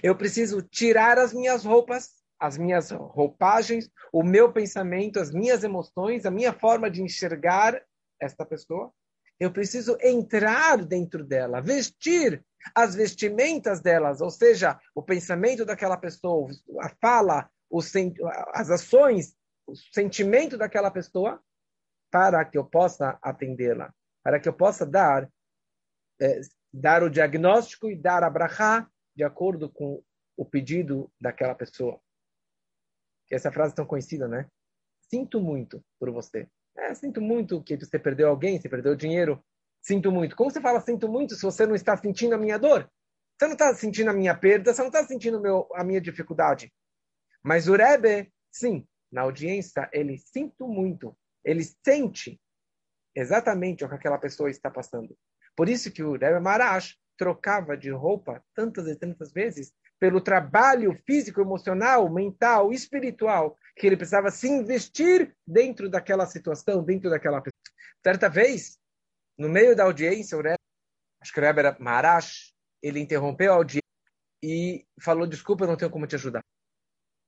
eu 0.02 0.16
preciso 0.16 0.62
tirar 0.62 1.18
as 1.18 1.32
minhas 1.32 1.64
roupas, 1.64 2.10
as 2.38 2.58
minhas 2.58 2.90
roupagens, 2.90 3.88
o 4.12 4.22
meu 4.22 4.52
pensamento, 4.52 5.18
as 5.18 5.32
minhas 5.32 5.64
emoções, 5.64 6.26
a 6.26 6.30
minha 6.30 6.52
forma 6.52 6.90
de 6.90 7.02
enxergar 7.02 7.82
esta 8.20 8.44
pessoa. 8.44 8.92
Eu 9.38 9.52
preciso 9.52 9.96
entrar 10.00 10.84
dentro 10.84 11.24
dela, 11.24 11.60
vestir 11.60 12.44
as 12.74 12.94
vestimentas 12.94 13.80
delas, 13.80 14.20
ou 14.20 14.30
seja, 14.30 14.78
o 14.94 15.02
pensamento 15.02 15.64
daquela 15.64 15.96
pessoa, 15.96 16.50
a 16.80 16.88
fala, 17.00 17.48
as 18.52 18.70
ações, 18.70 19.34
o 19.66 19.74
sentimento 19.92 20.56
daquela 20.56 20.90
pessoa, 20.90 21.40
para 22.16 22.46
que 22.46 22.56
eu 22.56 22.64
possa 22.64 23.18
atendê-la, 23.20 23.92
para 24.22 24.40
que 24.40 24.48
eu 24.48 24.54
possa 24.54 24.86
dar, 24.86 25.30
eh, 26.18 26.40
dar 26.72 27.02
o 27.02 27.10
diagnóstico 27.10 27.90
e 27.90 27.94
dar 27.94 28.24
a 28.24 28.30
brachá 28.30 28.90
de 29.14 29.22
acordo 29.22 29.68
com 29.68 30.02
o 30.34 30.44
pedido 30.46 31.12
daquela 31.20 31.54
pessoa. 31.54 32.00
Essa 33.30 33.52
frase 33.52 33.74
é 33.74 33.76
tão 33.76 33.84
conhecida, 33.84 34.26
né? 34.26 34.48
Sinto 35.10 35.42
muito 35.42 35.84
por 36.00 36.10
você. 36.10 36.48
É, 36.74 36.94
sinto 36.94 37.20
muito 37.20 37.62
que 37.62 37.76
você 37.76 37.98
perdeu 37.98 38.30
alguém, 38.30 38.58
você 38.58 38.66
perdeu 38.66 38.96
dinheiro. 38.96 39.44
Sinto 39.82 40.10
muito. 40.10 40.34
Como 40.34 40.50
você 40.50 40.60
fala 40.60 40.80
sinto 40.80 41.10
muito 41.10 41.34
se 41.34 41.42
você 41.42 41.66
não 41.66 41.74
está 41.74 41.98
sentindo 41.98 42.34
a 42.34 42.38
minha 42.38 42.58
dor? 42.58 42.90
Você 43.36 43.46
não 43.46 43.52
está 43.52 43.74
sentindo 43.74 44.08
a 44.08 44.14
minha 44.14 44.34
perda, 44.34 44.72
você 44.72 44.80
não 44.80 44.88
está 44.88 45.04
sentindo 45.04 45.38
meu, 45.38 45.68
a 45.74 45.84
minha 45.84 46.00
dificuldade. 46.00 46.72
Mas 47.42 47.68
o 47.68 47.76
Rebbe, 47.76 48.32
sim, 48.50 48.88
na 49.12 49.20
audiência, 49.20 49.86
ele 49.92 50.16
sinto 50.16 50.66
muito. 50.66 51.14
Ele 51.46 51.62
sente 51.62 52.40
exatamente 53.14 53.84
o 53.84 53.88
que 53.88 53.94
aquela 53.94 54.18
pessoa 54.18 54.50
está 54.50 54.68
passando. 54.68 55.16
Por 55.56 55.68
isso 55.68 55.92
que 55.92 56.02
o 56.02 56.12
Rebbe 56.12 56.40
Marash 56.40 56.98
trocava 57.16 57.76
de 57.76 57.90
roupa 57.90 58.44
tantas 58.54 58.88
e 58.88 58.96
tantas 58.96 59.32
vezes 59.32 59.72
pelo 59.98 60.20
trabalho 60.20 60.92
físico, 61.06 61.40
emocional, 61.40 62.12
mental, 62.12 62.72
espiritual 62.72 63.56
que 63.76 63.86
ele 63.86 63.96
precisava 63.96 64.30
se 64.30 64.48
investir 64.48 65.34
dentro 65.46 65.88
daquela 65.88 66.26
situação, 66.26 66.84
dentro 66.84 67.08
daquela 67.08 67.40
pessoa. 67.40 67.56
Certa 68.04 68.28
vez, 68.28 68.78
no 69.38 69.48
meio 69.48 69.74
da 69.74 69.84
audiência, 69.84 70.36
o 70.36 70.42
Rebbe, 70.42 70.58
acho 71.22 71.32
que 71.32 71.40
o 71.40 71.42
Rebbe 71.42 71.60
era 71.60 71.76
Marash, 71.78 72.52
ele 72.82 73.00
interrompeu 73.00 73.52
a 73.52 73.56
audiência 73.56 73.80
e 74.42 74.86
falou, 75.00 75.26
desculpa, 75.26 75.64
eu 75.64 75.68
não 75.68 75.76
tenho 75.76 75.90
como 75.90 76.06
te 76.06 76.16
ajudar. 76.16 76.42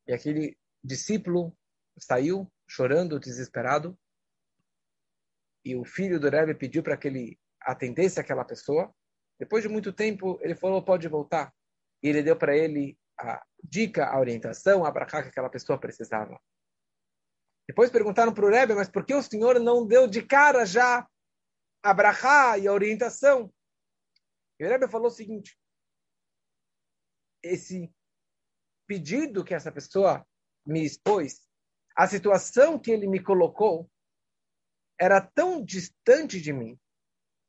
E 0.06 0.12
aquele 0.12 0.56
discípulo 0.82 1.56
saiu 1.98 2.50
chorando, 2.68 3.18
desesperado. 3.18 3.98
E 5.64 5.76
o 5.76 5.84
filho 5.84 6.20
do 6.20 6.28
Rebbe 6.28 6.54
pediu 6.54 6.82
para 6.82 6.96
que 6.96 7.08
ele 7.08 7.38
atendesse 7.60 8.18
aquela 8.20 8.44
pessoa. 8.44 8.94
Depois 9.38 9.62
de 9.62 9.68
muito 9.68 9.92
tempo, 9.92 10.38
ele 10.42 10.54
falou: 10.54 10.82
pode 10.82 11.06
voltar. 11.08 11.52
E 12.02 12.08
ele 12.08 12.22
deu 12.22 12.36
para 12.36 12.56
ele 12.56 12.98
a 13.18 13.42
dica, 13.62 14.06
a 14.06 14.18
orientação, 14.18 14.84
a 14.84 14.90
brachá 14.90 15.22
que 15.22 15.28
aquela 15.28 15.50
pessoa 15.50 15.78
precisava. 15.78 16.40
Depois 17.66 17.90
perguntaram 17.90 18.32
para 18.32 18.46
o 18.46 18.50
Rebbe, 18.50 18.74
mas 18.74 18.88
por 18.88 19.04
que 19.04 19.14
o 19.14 19.22
senhor 19.22 19.60
não 19.60 19.86
deu 19.86 20.08
de 20.08 20.22
cara 20.22 20.64
já 20.64 21.06
a 21.82 21.92
brachá 21.92 22.56
e 22.56 22.66
a 22.66 22.72
orientação? 22.72 23.52
E 24.58 24.64
o 24.64 24.68
Rebbe 24.68 24.88
falou 24.88 25.08
o 25.08 25.10
seguinte, 25.10 25.58
esse 27.42 27.92
pedido 28.86 29.44
que 29.44 29.54
essa 29.54 29.70
pessoa 29.70 30.26
me 30.66 30.84
expôs, 30.84 31.46
a 31.96 32.06
situação 32.06 32.78
que 32.78 32.90
ele 32.90 33.06
me 33.06 33.22
colocou, 33.22 33.90
era 34.98 35.20
tão 35.20 35.64
distante 35.64 36.40
de 36.40 36.52
mim, 36.52 36.78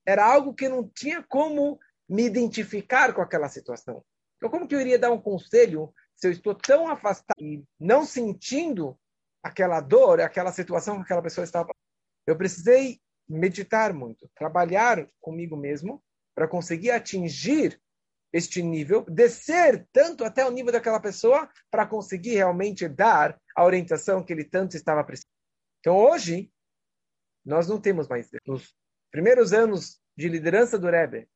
era 0.06 0.26
algo 0.26 0.54
que 0.54 0.70
não 0.70 0.88
tinha 0.88 1.24
como 1.24 1.80
me 2.08 2.24
identificar 2.24 3.14
com 3.14 3.22
aquela 3.22 3.50
situação. 3.50 4.04
Então, 4.38 4.50
como 4.50 4.68
que 4.68 4.76
eu 4.76 4.82
iria 4.82 4.98
dar 4.98 5.12
um 5.12 5.22
conselho 5.22 5.94
se 6.16 6.28
eu 6.28 6.32
estou 6.32 6.54
tão 6.54 6.90
afastado 6.90 7.40
e 7.40 7.64
não 7.80 8.06
sentindo 8.06 8.98
aquela 9.42 9.80
dor, 9.80 10.20
aquela 10.20 10.52
situação 10.52 10.98
que 10.98 11.04
aquela 11.04 11.22
pessoa 11.22 11.46
estava. 11.46 11.74
Eu 12.28 12.38
precisei 12.38 13.00
meditar 13.28 13.94
muito, 13.94 14.30
trabalhar 14.36 15.08
comigo 15.22 15.56
mesmo 15.56 16.04
para 16.36 16.48
conseguir 16.48 16.92
atingir 16.92 17.80
este 18.34 18.62
nível, 18.62 19.04
descer 19.06 19.88
tanto 19.92 20.24
até 20.24 20.46
o 20.46 20.52
nível 20.52 20.72
daquela 20.72 21.00
pessoa 21.00 21.50
para 21.72 21.86
conseguir 21.86 22.36
realmente 22.36 22.88
dar 22.88 23.40
a 23.56 23.64
orientação 23.64 24.24
que 24.24 24.34
ele 24.34 24.44
tanto 24.44 24.76
estava 24.76 25.04
precisando. 25.04 25.32
Então 25.80 25.96
hoje 25.96 26.52
nós 27.46 27.68
não 27.68 27.80
temos 27.80 28.08
mais. 28.08 28.30
Nos 28.46 28.76
primeiros 29.12 29.54
anos 29.54 30.00
de 30.16 30.28
liderança 30.28 30.78
do 30.78 30.90
Rebbe, 30.90 31.28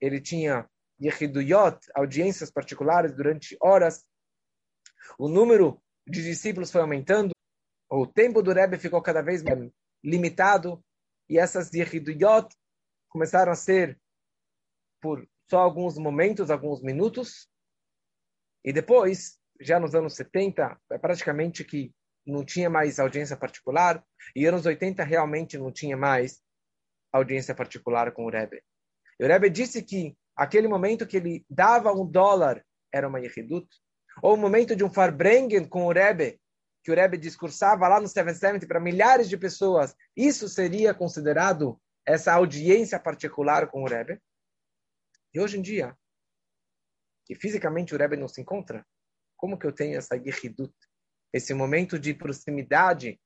ele 0.00 0.20
tinha 0.20 0.68
Yehiduyot, 1.00 1.78
audiências 1.94 2.50
particulares 2.50 3.14
durante 3.14 3.56
horas. 3.60 4.04
O 5.18 5.28
número 5.28 5.80
de 6.06 6.22
discípulos 6.22 6.70
foi 6.70 6.80
aumentando, 6.80 7.32
o 7.90 8.06
tempo 8.06 8.42
do 8.42 8.52
Rebbe 8.52 8.78
ficou 8.78 9.00
cada 9.02 9.22
vez 9.22 9.42
mais 9.42 9.70
limitado, 10.02 10.82
e 11.28 11.38
essas 11.38 11.72
Yehiduyot 11.72 12.48
começaram 13.08 13.52
a 13.52 13.56
ser 13.56 13.98
por 15.00 15.26
só 15.48 15.58
alguns 15.58 15.96
momentos, 15.98 16.50
alguns 16.50 16.82
minutos, 16.82 17.48
e 18.64 18.72
depois, 18.72 19.38
já 19.60 19.78
nos 19.78 19.94
anos 19.94 20.14
70, 20.14 20.80
é 20.90 20.98
praticamente 20.98 21.64
que 21.64 21.94
não 22.26 22.44
tinha 22.44 22.68
mais 22.68 22.98
audiência 22.98 23.36
particular, 23.36 24.04
e 24.34 24.46
anos 24.46 24.66
80 24.66 25.04
realmente 25.04 25.56
não 25.56 25.70
tinha 25.70 25.96
mais 25.96 26.42
audiência 27.12 27.54
particular 27.54 28.12
com 28.12 28.26
o 28.26 28.30
Rebbe. 28.30 28.62
E 29.18 29.24
o 29.24 29.28
Rebbe 29.28 29.48
disse 29.48 29.82
que 29.82 30.16
aquele 30.36 30.68
momento 30.68 31.06
que 31.06 31.16
ele 31.16 31.46
dava 31.48 31.92
um 31.92 32.04
dólar 32.04 32.64
era 32.92 33.08
uma 33.08 33.20
Yehidut, 33.20 33.68
ou 34.22 34.34
o 34.34 34.36
momento 34.36 34.74
de 34.74 34.84
um 34.84 34.92
Farbrengen 34.92 35.66
com 35.68 35.86
o 35.86 35.92
Rebbe, 35.92 36.40
que 36.82 36.90
o 36.90 36.94
Rebbe 36.94 37.18
discursava 37.18 37.88
lá 37.88 38.00
no 38.00 38.08
770 38.08 38.66
para 38.66 38.80
milhares 38.80 39.28
de 39.28 39.36
pessoas, 39.36 39.94
isso 40.16 40.48
seria 40.48 40.94
considerado 40.94 41.80
essa 42.06 42.32
audiência 42.32 42.98
particular 42.98 43.68
com 43.68 43.82
o 43.82 43.88
Rebbe? 43.88 44.20
E 45.34 45.40
hoje 45.40 45.58
em 45.58 45.62
dia, 45.62 45.96
que 47.26 47.34
fisicamente 47.34 47.94
o 47.94 47.98
Rebbe 47.98 48.16
não 48.16 48.28
se 48.28 48.40
encontra, 48.40 48.86
como 49.36 49.58
que 49.58 49.66
eu 49.66 49.72
tenho 49.72 49.98
essa 49.98 50.16
yehidut, 50.16 50.72
esse 51.36 51.54
momento 51.54 51.98
de 51.98 52.14
proximidade 52.14 53.20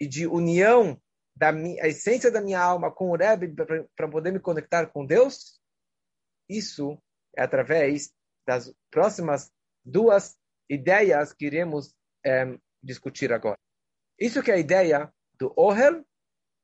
e 0.00 0.06
de 0.06 0.26
união 0.26 1.00
da 1.34 1.52
minha, 1.52 1.82
a 1.82 1.88
essência 1.88 2.30
da 2.30 2.40
minha 2.40 2.60
alma 2.60 2.90
com 2.90 3.10
o 3.10 3.16
Rebbe 3.16 3.54
para 3.94 4.08
poder 4.08 4.32
me 4.32 4.40
conectar 4.40 4.86
com 4.86 5.04
Deus? 5.04 5.60
Isso 6.48 7.00
é 7.36 7.42
através 7.42 8.12
das 8.46 8.72
próximas 8.90 9.52
duas 9.84 10.36
ideias 10.68 11.32
que 11.32 11.46
iremos 11.46 11.94
é, 12.24 12.58
discutir 12.82 13.32
agora. 13.32 13.58
Isso 14.18 14.42
que 14.42 14.50
é 14.50 14.54
a 14.54 14.58
ideia 14.58 15.12
do 15.38 15.52
Ohel 15.56 16.04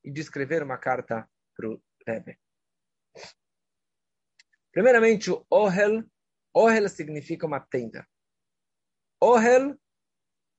e 0.04 0.10
de 0.10 0.20
escrever 0.20 0.62
uma 0.62 0.78
carta 0.78 1.28
para 1.56 1.68
o 1.68 1.82
Rebbe. 2.06 2.38
Primeiramente, 4.72 5.30
o 5.30 5.44
Ohel. 5.50 6.02
Ohel 6.54 6.88
significa 6.88 7.46
uma 7.46 7.60
tenda. 7.60 8.06
Ohel 9.20 9.78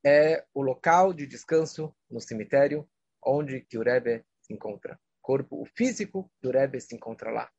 é 0.05 0.45
o 0.53 0.61
local 0.61 1.13
de 1.13 1.25
descanso 1.25 1.95
no 2.09 2.19
cemitério 2.19 2.87
onde 3.25 3.61
que 3.61 3.77
o 3.77 3.83
Rebbe 3.83 4.25
se 4.41 4.53
encontra. 4.53 4.95
O 4.95 5.21
corpo 5.21 5.61
o 5.61 5.65
físico 5.65 6.29
do 6.41 6.51
Rebbe 6.51 6.81
se 6.81 6.95
encontra 6.95 7.31
lá. 7.31 7.51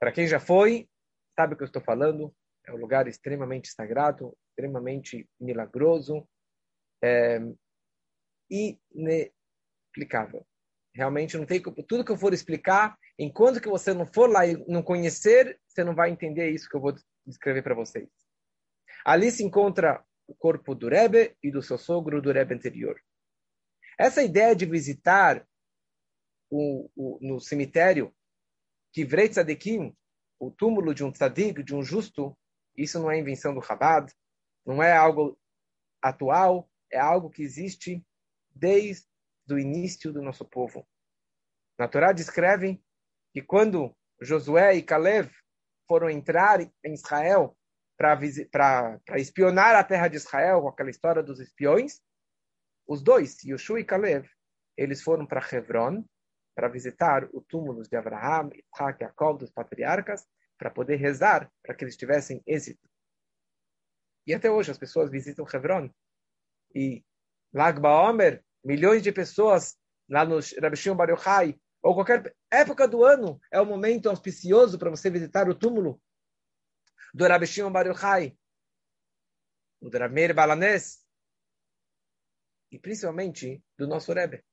Para 0.00 0.12
quem 0.12 0.26
já 0.26 0.40
foi, 0.40 0.88
sabe 1.36 1.54
o 1.54 1.56
que 1.56 1.62
eu 1.62 1.66
estou 1.66 1.82
falando. 1.82 2.34
É 2.66 2.72
um 2.72 2.76
lugar 2.76 3.06
extremamente 3.06 3.70
sagrado, 3.70 4.36
extremamente 4.50 5.28
milagroso 5.40 6.26
é, 7.02 7.40
inexplicável. 8.50 10.46
Realmente 10.94 11.36
não 11.36 11.46
tem 11.46 11.62
tudo 11.62 12.04
que 12.04 12.10
eu 12.10 12.16
for 12.16 12.32
explicar, 12.32 12.98
enquanto 13.18 13.60
que 13.60 13.68
você 13.68 13.92
não 13.92 14.06
for 14.06 14.28
lá 14.28 14.46
e 14.46 14.56
não 14.66 14.82
conhecer, 14.82 15.60
você 15.66 15.84
não 15.84 15.94
vai 15.94 16.10
entender 16.10 16.50
isso 16.50 16.68
que 16.68 16.76
eu 16.76 16.80
vou 16.80 16.94
descrever 17.26 17.62
para 17.62 17.74
vocês. 17.74 18.08
Ali 19.04 19.30
se 19.30 19.44
encontra 19.44 20.04
o 20.28 20.34
corpo 20.34 20.74
do 20.74 20.88
Rebbe 20.88 21.36
e 21.42 21.50
do 21.50 21.62
seu 21.62 21.78
sogro 21.78 22.20
do 22.22 22.30
Rebbe 22.30 22.54
anterior. 22.54 23.00
Essa 23.98 24.22
ideia 24.22 24.54
de 24.54 24.66
visitar 24.66 25.44
o, 26.50 26.88
o, 26.94 27.18
no 27.20 27.40
cemitério 27.40 28.14
Kivrei 28.92 29.28
Tzadikim, 29.28 29.96
o 30.38 30.50
túmulo 30.50 30.94
de 30.94 31.02
um 31.02 31.10
tzadik, 31.10 31.62
de 31.62 31.74
um 31.74 31.82
justo, 31.82 32.38
isso 32.76 32.98
não 33.00 33.10
é 33.10 33.18
invenção 33.18 33.54
do 33.54 33.62
Chabad, 33.62 34.12
não 34.64 34.82
é 34.82 34.92
algo 34.92 35.38
atual, 36.00 36.70
é 36.92 36.98
algo 36.98 37.30
que 37.30 37.42
existe 37.42 38.04
desde 38.54 39.08
o 39.50 39.58
início 39.58 40.12
do 40.12 40.22
nosso 40.22 40.44
povo. 40.44 40.86
Na 41.78 41.88
Torá 41.88 42.12
descreve 42.12 42.80
que 43.32 43.42
quando 43.42 43.96
Josué 44.20 44.76
e 44.76 44.82
Caleb 44.82 45.30
foram 45.88 46.08
entrar 46.08 46.60
em 46.60 46.92
Israel 46.92 47.57
para 47.98 48.16
espionar 49.16 49.74
a 49.74 49.82
terra 49.82 50.06
de 50.06 50.16
Israel, 50.16 50.62
com 50.62 50.68
aquela 50.68 50.88
história 50.88 51.22
dos 51.22 51.40
espiões, 51.40 52.00
os 52.86 53.02
dois, 53.02 53.42
Yoshua 53.44 53.80
e 53.80 53.84
Caleb, 53.84 54.30
eles 54.76 55.02
foram 55.02 55.26
para 55.26 55.44
Hebron 55.52 56.04
para 56.54 56.68
visitar 56.68 57.28
o 57.32 57.40
túmulo 57.40 57.82
de 57.82 57.96
Abraham, 57.96 58.50
Isaac 58.74 59.02
e 59.02 59.06
Jacob, 59.06 59.38
dos 59.38 59.50
patriarcas, 59.50 60.26
para 60.56 60.70
poder 60.70 60.96
rezar 60.96 61.50
para 61.62 61.74
que 61.74 61.84
eles 61.84 61.96
tivessem 61.96 62.42
êxito. 62.46 62.88
E 64.26 64.34
até 64.34 64.50
hoje 64.50 64.70
as 64.70 64.78
pessoas 64.78 65.10
visitam 65.10 65.46
Hebron 65.52 65.90
e 66.74 67.04
Lag 67.52 67.80
Baomer, 67.80 68.44
milhões 68.64 69.02
de 69.02 69.12
pessoas 69.12 69.76
lá 70.08 70.24
no 70.24 70.38
Rabi 70.60 70.94
Bar 70.96 71.10
Yochai, 71.10 71.60
ou 71.82 71.94
qualquer 71.94 72.34
época 72.50 72.88
do 72.88 73.04
ano, 73.04 73.40
é 73.52 73.60
o 73.60 73.66
momento 73.66 74.08
auspicioso 74.08 74.78
para 74.78 74.90
você 74.90 75.10
visitar 75.10 75.48
o 75.48 75.54
túmulo 75.54 76.00
do 77.14 77.26
Rabi 77.26 77.46
Shimon 77.46 77.72
Bar 77.72 77.86
Yochai, 77.86 78.36
o 79.80 79.88
Dramer 79.88 80.34
Balanés, 80.34 81.04
e 82.70 82.78
principalmente 82.78 83.62
do 83.78 83.86
nosso 83.86 84.12
Rebbe, 84.12 84.44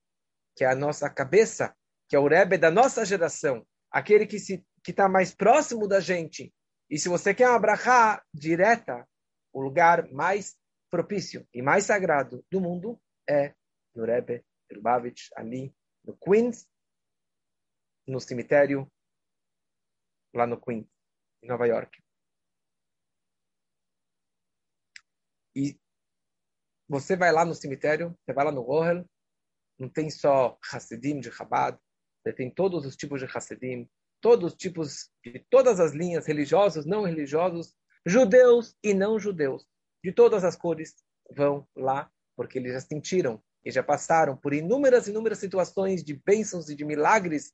que 0.56 0.64
é 0.64 0.68
a 0.68 0.74
nossa 0.74 1.10
cabeça, 1.10 1.76
que 2.08 2.16
é 2.16 2.18
o 2.18 2.28
Rebbe 2.28 2.56
da 2.56 2.70
nossa 2.70 3.04
geração, 3.04 3.66
aquele 3.90 4.26
que 4.26 4.36
está 4.88 5.08
mais 5.08 5.34
próximo 5.34 5.86
da 5.86 6.00
gente. 6.00 6.54
E 6.88 6.98
se 6.98 7.08
você 7.08 7.34
quer 7.34 7.50
uma 7.50 8.22
direta, 8.32 9.06
o 9.52 9.60
lugar 9.60 10.10
mais 10.12 10.56
propício 10.90 11.46
e 11.52 11.60
mais 11.60 11.84
sagrado 11.84 12.44
do 12.50 12.60
mundo 12.60 13.00
é 13.28 13.54
no 13.94 14.04
Rebbe 14.04 14.44
Lubavitch, 14.70 15.28
ali 15.36 15.74
no 16.04 16.16
Queens, 16.16 16.68
no 18.06 18.20
cemitério 18.20 18.90
lá 20.32 20.46
no 20.46 20.60
Queens, 20.60 20.86
em 21.42 21.48
Nova 21.48 21.66
York. 21.66 22.02
E 25.56 25.80
você 26.86 27.16
vai 27.16 27.32
lá 27.32 27.42
no 27.42 27.54
cemitério, 27.54 28.14
você 28.20 28.34
vai 28.34 28.44
lá 28.44 28.52
no 28.52 28.60
Ohel, 28.70 29.08
não 29.78 29.88
tem 29.88 30.10
só 30.10 30.58
Hassidim 30.70 31.18
de 31.18 31.32
Chabad, 31.32 31.78
você 32.22 32.30
tem 32.30 32.50
todos 32.50 32.84
os 32.84 32.94
tipos 32.94 33.20
de 33.20 33.26
Hassidim, 33.26 33.88
todos 34.20 34.52
os 34.52 34.58
tipos 34.58 35.10
de 35.24 35.44
todas 35.48 35.80
as 35.80 35.92
linhas 35.92 36.26
religiosos, 36.26 36.84
não 36.84 37.04
religiosos, 37.04 37.74
judeus 38.04 38.76
e 38.82 38.92
não 38.92 39.18
judeus. 39.18 39.66
De 40.04 40.12
todas 40.12 40.44
as 40.44 40.56
cores 40.56 40.94
vão 41.34 41.66
lá, 41.74 42.10
porque 42.36 42.58
eles 42.58 42.74
já 42.74 42.80
sentiram 42.80 43.42
e 43.64 43.70
já 43.70 43.82
passaram 43.82 44.36
por 44.36 44.52
inúmeras, 44.52 45.08
inúmeras 45.08 45.38
situações 45.38 46.04
de 46.04 46.14
bênçãos 46.14 46.68
e 46.68 46.76
de 46.76 46.84
milagres 46.84 47.52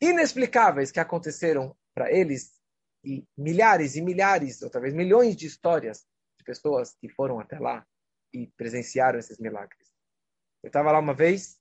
inexplicáveis 0.00 0.92
que 0.92 1.00
aconteceram 1.00 1.74
para 1.94 2.12
eles 2.12 2.60
e 3.02 3.26
milhares 3.36 3.96
e 3.96 4.02
milhares, 4.02 4.60
ou 4.60 4.68
talvez 4.68 4.92
milhões 4.92 5.34
de 5.34 5.46
histórias 5.46 6.06
pessoas 6.48 6.94
que 6.94 7.10
foram 7.10 7.38
até 7.38 7.58
lá 7.58 7.86
e 8.32 8.46
presenciaram 8.56 9.18
esses 9.18 9.38
milagres. 9.38 9.92
Eu 10.62 10.68
estava 10.68 10.90
lá 10.90 10.98
uma 10.98 11.12
vez 11.12 11.60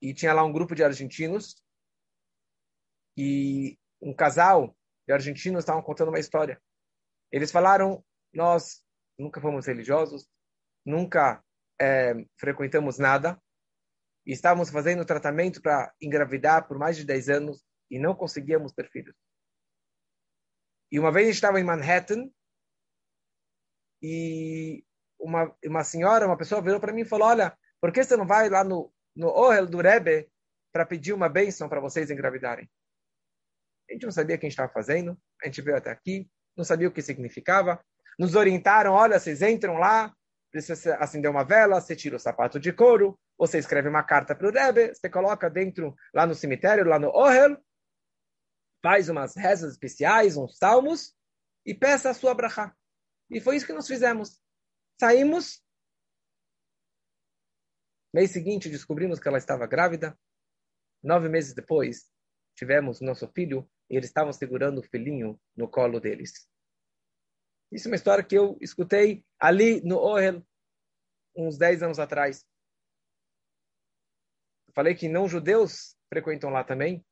e 0.00 0.14
tinha 0.14 0.32
lá 0.32 0.42
um 0.42 0.52
grupo 0.52 0.74
de 0.74 0.82
argentinos 0.82 1.62
e 3.18 3.78
um 4.00 4.14
casal 4.14 4.74
de 5.06 5.12
argentinos 5.12 5.60
estavam 5.60 5.82
contando 5.82 6.08
uma 6.08 6.18
história. 6.18 6.58
Eles 7.30 7.52
falaram: 7.52 8.02
nós 8.32 8.82
nunca 9.18 9.42
fomos 9.42 9.66
religiosos, 9.66 10.26
nunca 10.82 11.44
é, 11.78 12.14
frequentamos 12.38 12.96
nada, 12.96 13.38
e 14.24 14.32
estávamos 14.32 14.70
fazendo 14.70 15.04
tratamento 15.04 15.60
para 15.60 15.92
engravidar 16.00 16.66
por 16.66 16.78
mais 16.78 16.96
de 16.96 17.04
10 17.04 17.28
anos 17.28 17.62
e 17.90 17.98
não 17.98 18.14
conseguíamos 18.14 18.72
ter 18.72 18.88
filhos. 18.90 19.14
E 20.90 20.98
uma 20.98 21.12
vez 21.12 21.26
a 21.26 21.28
gente 21.28 21.34
estava 21.34 21.60
em 21.60 21.64
Manhattan 21.64 22.30
e 24.02 24.84
uma, 25.18 25.54
uma 25.64 25.84
senhora, 25.84 26.26
uma 26.26 26.36
pessoa 26.36 26.62
virou 26.62 26.80
para 26.80 26.92
mim 26.92 27.02
e 27.02 27.08
falou: 27.08 27.28
Olha, 27.28 27.56
por 27.80 27.92
que 27.92 28.02
você 28.02 28.16
não 28.16 28.26
vai 28.26 28.48
lá 28.48 28.64
no, 28.64 28.92
no 29.14 29.28
Ohel 29.28 29.66
do 29.66 29.80
Rebbe 29.80 30.28
para 30.72 30.86
pedir 30.86 31.12
uma 31.12 31.28
bênção 31.28 31.68
para 31.68 31.80
vocês 31.80 32.10
engravidarem? 32.10 32.68
A 33.88 33.92
gente 33.92 34.04
não 34.04 34.12
sabia 34.12 34.36
o 34.36 34.38
que 34.38 34.46
a 34.46 34.48
gente 34.48 34.52
estava 34.52 34.72
fazendo, 34.72 35.18
a 35.42 35.46
gente 35.46 35.60
veio 35.60 35.76
até 35.76 35.90
aqui, 35.90 36.30
não 36.56 36.64
sabia 36.64 36.88
o 36.88 36.92
que 36.92 37.02
significava. 37.02 37.82
Nos 38.18 38.34
orientaram: 38.34 38.92
olha, 38.92 39.18
vocês 39.18 39.42
entram 39.42 39.74
lá, 39.74 40.14
precisa 40.50 40.96
acender 40.96 41.30
uma 41.30 41.44
vela, 41.44 41.80
você 41.80 41.94
tira 41.94 42.16
o 42.16 42.20
sapato 42.20 42.58
de 42.58 42.72
couro, 42.72 43.18
você 43.38 43.58
escreve 43.58 43.88
uma 43.88 44.02
carta 44.02 44.34
para 44.34 44.48
o 44.48 44.52
Rebbe, 44.52 44.94
você 44.94 45.08
coloca 45.08 45.48
dentro, 45.48 45.94
lá 46.14 46.26
no 46.26 46.34
cemitério, 46.34 46.84
lá 46.84 46.98
no 46.98 47.08
Ohel, 47.08 47.56
faz 48.82 49.08
umas 49.08 49.36
rezas 49.36 49.72
especiais, 49.72 50.36
uns 50.36 50.56
salmos, 50.56 51.14
e 51.64 51.74
peça 51.74 52.10
a 52.10 52.14
sua 52.14 52.34
brachá. 52.34 52.74
E 53.30 53.40
foi 53.40 53.56
isso 53.56 53.66
que 53.66 53.72
nós 53.72 53.86
fizemos. 53.86 54.40
Saímos. 55.00 55.62
Mês 58.12 58.32
seguinte, 58.32 58.68
descobrimos 58.68 59.20
que 59.20 59.28
ela 59.28 59.38
estava 59.38 59.66
grávida. 59.66 60.18
Nove 61.02 61.28
meses 61.28 61.54
depois, 61.54 62.10
tivemos 62.56 63.00
nosso 63.00 63.26
filho 63.28 63.70
e 63.88 63.96
eles 63.96 64.08
estavam 64.08 64.32
segurando 64.32 64.78
o 64.78 64.82
filhinho 64.82 65.40
no 65.56 65.68
colo 65.68 66.00
deles. 66.00 66.46
Isso 67.72 67.86
é 67.86 67.90
uma 67.90 67.96
história 67.96 68.24
que 68.24 68.36
eu 68.36 68.58
escutei 68.60 69.24
ali 69.38 69.80
no 69.82 69.96
Ohel, 69.96 70.44
uns 71.36 71.56
dez 71.56 71.82
anos 71.82 71.98
atrás. 71.98 72.44
Eu 74.66 74.74
falei 74.74 74.94
que 74.94 75.08
não 75.08 75.28
judeus 75.28 75.96
frequentam 76.08 76.50
lá 76.50 76.64
também, 76.64 77.04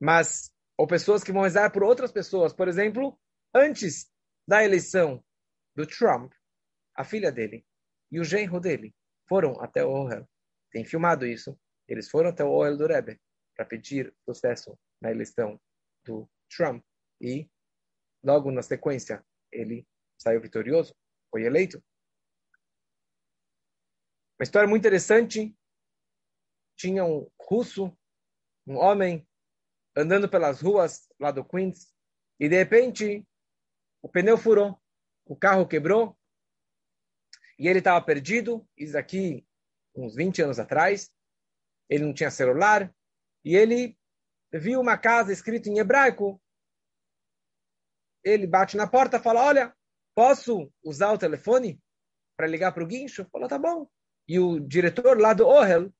mas 0.00 0.54
ou 0.76 0.86
pessoas 0.86 1.24
que 1.24 1.32
vão 1.32 1.42
rezar 1.42 1.70
por 1.72 1.82
outras 1.82 2.12
pessoas. 2.12 2.52
Por 2.52 2.68
exemplo, 2.68 3.18
antes 3.52 4.08
da 4.46 4.64
eleição 4.64 5.22
do 5.78 5.86
Trump, 5.86 6.32
a 6.92 7.04
filha 7.04 7.30
dele 7.30 7.64
e 8.10 8.18
o 8.18 8.24
genro 8.24 8.58
dele 8.58 8.92
foram 9.28 9.60
até 9.60 9.84
o 9.84 9.90
Ohel. 9.90 10.28
Tem 10.72 10.84
filmado 10.84 11.24
isso. 11.24 11.56
Eles 11.86 12.10
foram 12.10 12.30
até 12.30 12.42
o 12.42 12.50
Ohel 12.50 12.76
do 12.76 12.88
Rebbe 12.88 13.20
para 13.54 13.64
pedir 13.64 14.12
sucesso 14.24 14.76
na 15.00 15.12
eleição 15.12 15.60
do 16.04 16.28
Trump 16.50 16.84
e 17.20 17.48
logo 18.24 18.50
na 18.50 18.60
sequência 18.60 19.24
ele 19.52 19.86
saiu 20.20 20.40
vitorioso, 20.40 20.92
foi 21.30 21.44
eleito. 21.44 21.78
Uma 24.36 24.42
história 24.42 24.68
muito 24.68 24.82
interessante. 24.82 25.56
Tinha 26.76 27.04
um 27.04 27.30
russo, 27.40 27.96
um 28.66 28.76
homem 28.76 29.24
andando 29.96 30.28
pelas 30.28 30.60
ruas 30.60 31.08
lá 31.20 31.30
do 31.30 31.44
Queens 31.44 31.94
e 32.40 32.48
de 32.48 32.56
repente 32.56 33.24
o 34.02 34.08
pneu 34.08 34.36
furou, 34.36 34.80
o 35.28 35.36
carro 35.36 35.68
quebrou 35.68 36.16
e 37.58 37.68
ele 37.68 37.80
estava 37.80 38.04
perdido, 38.04 38.66
isso 38.76 38.96
aqui 38.96 39.46
uns 39.94 40.14
20 40.14 40.42
anos 40.42 40.58
atrás. 40.58 41.10
Ele 41.88 42.04
não 42.04 42.14
tinha 42.14 42.30
celular 42.30 42.94
e 43.44 43.56
ele 43.56 43.96
viu 44.52 44.80
uma 44.80 44.96
casa 44.96 45.32
escrita 45.32 45.68
em 45.68 45.78
hebraico. 45.78 46.40
Ele 48.24 48.46
bate 48.46 48.76
na 48.76 48.86
porta 48.86 49.16
e 49.18 49.20
fala: 49.20 49.44
Olha, 49.44 49.76
posso 50.14 50.72
usar 50.82 51.12
o 51.12 51.18
telefone 51.18 51.80
para 52.36 52.46
ligar 52.46 52.72
para 52.72 52.84
o 52.84 52.86
guincho? 52.86 53.28
Falou: 53.30 53.48
Tá 53.48 53.58
bom. 53.58 53.88
E 54.26 54.38
o 54.38 54.60
diretor 54.60 55.18
lá 55.18 55.32
do 55.32 55.46
Ohel, 55.46 55.92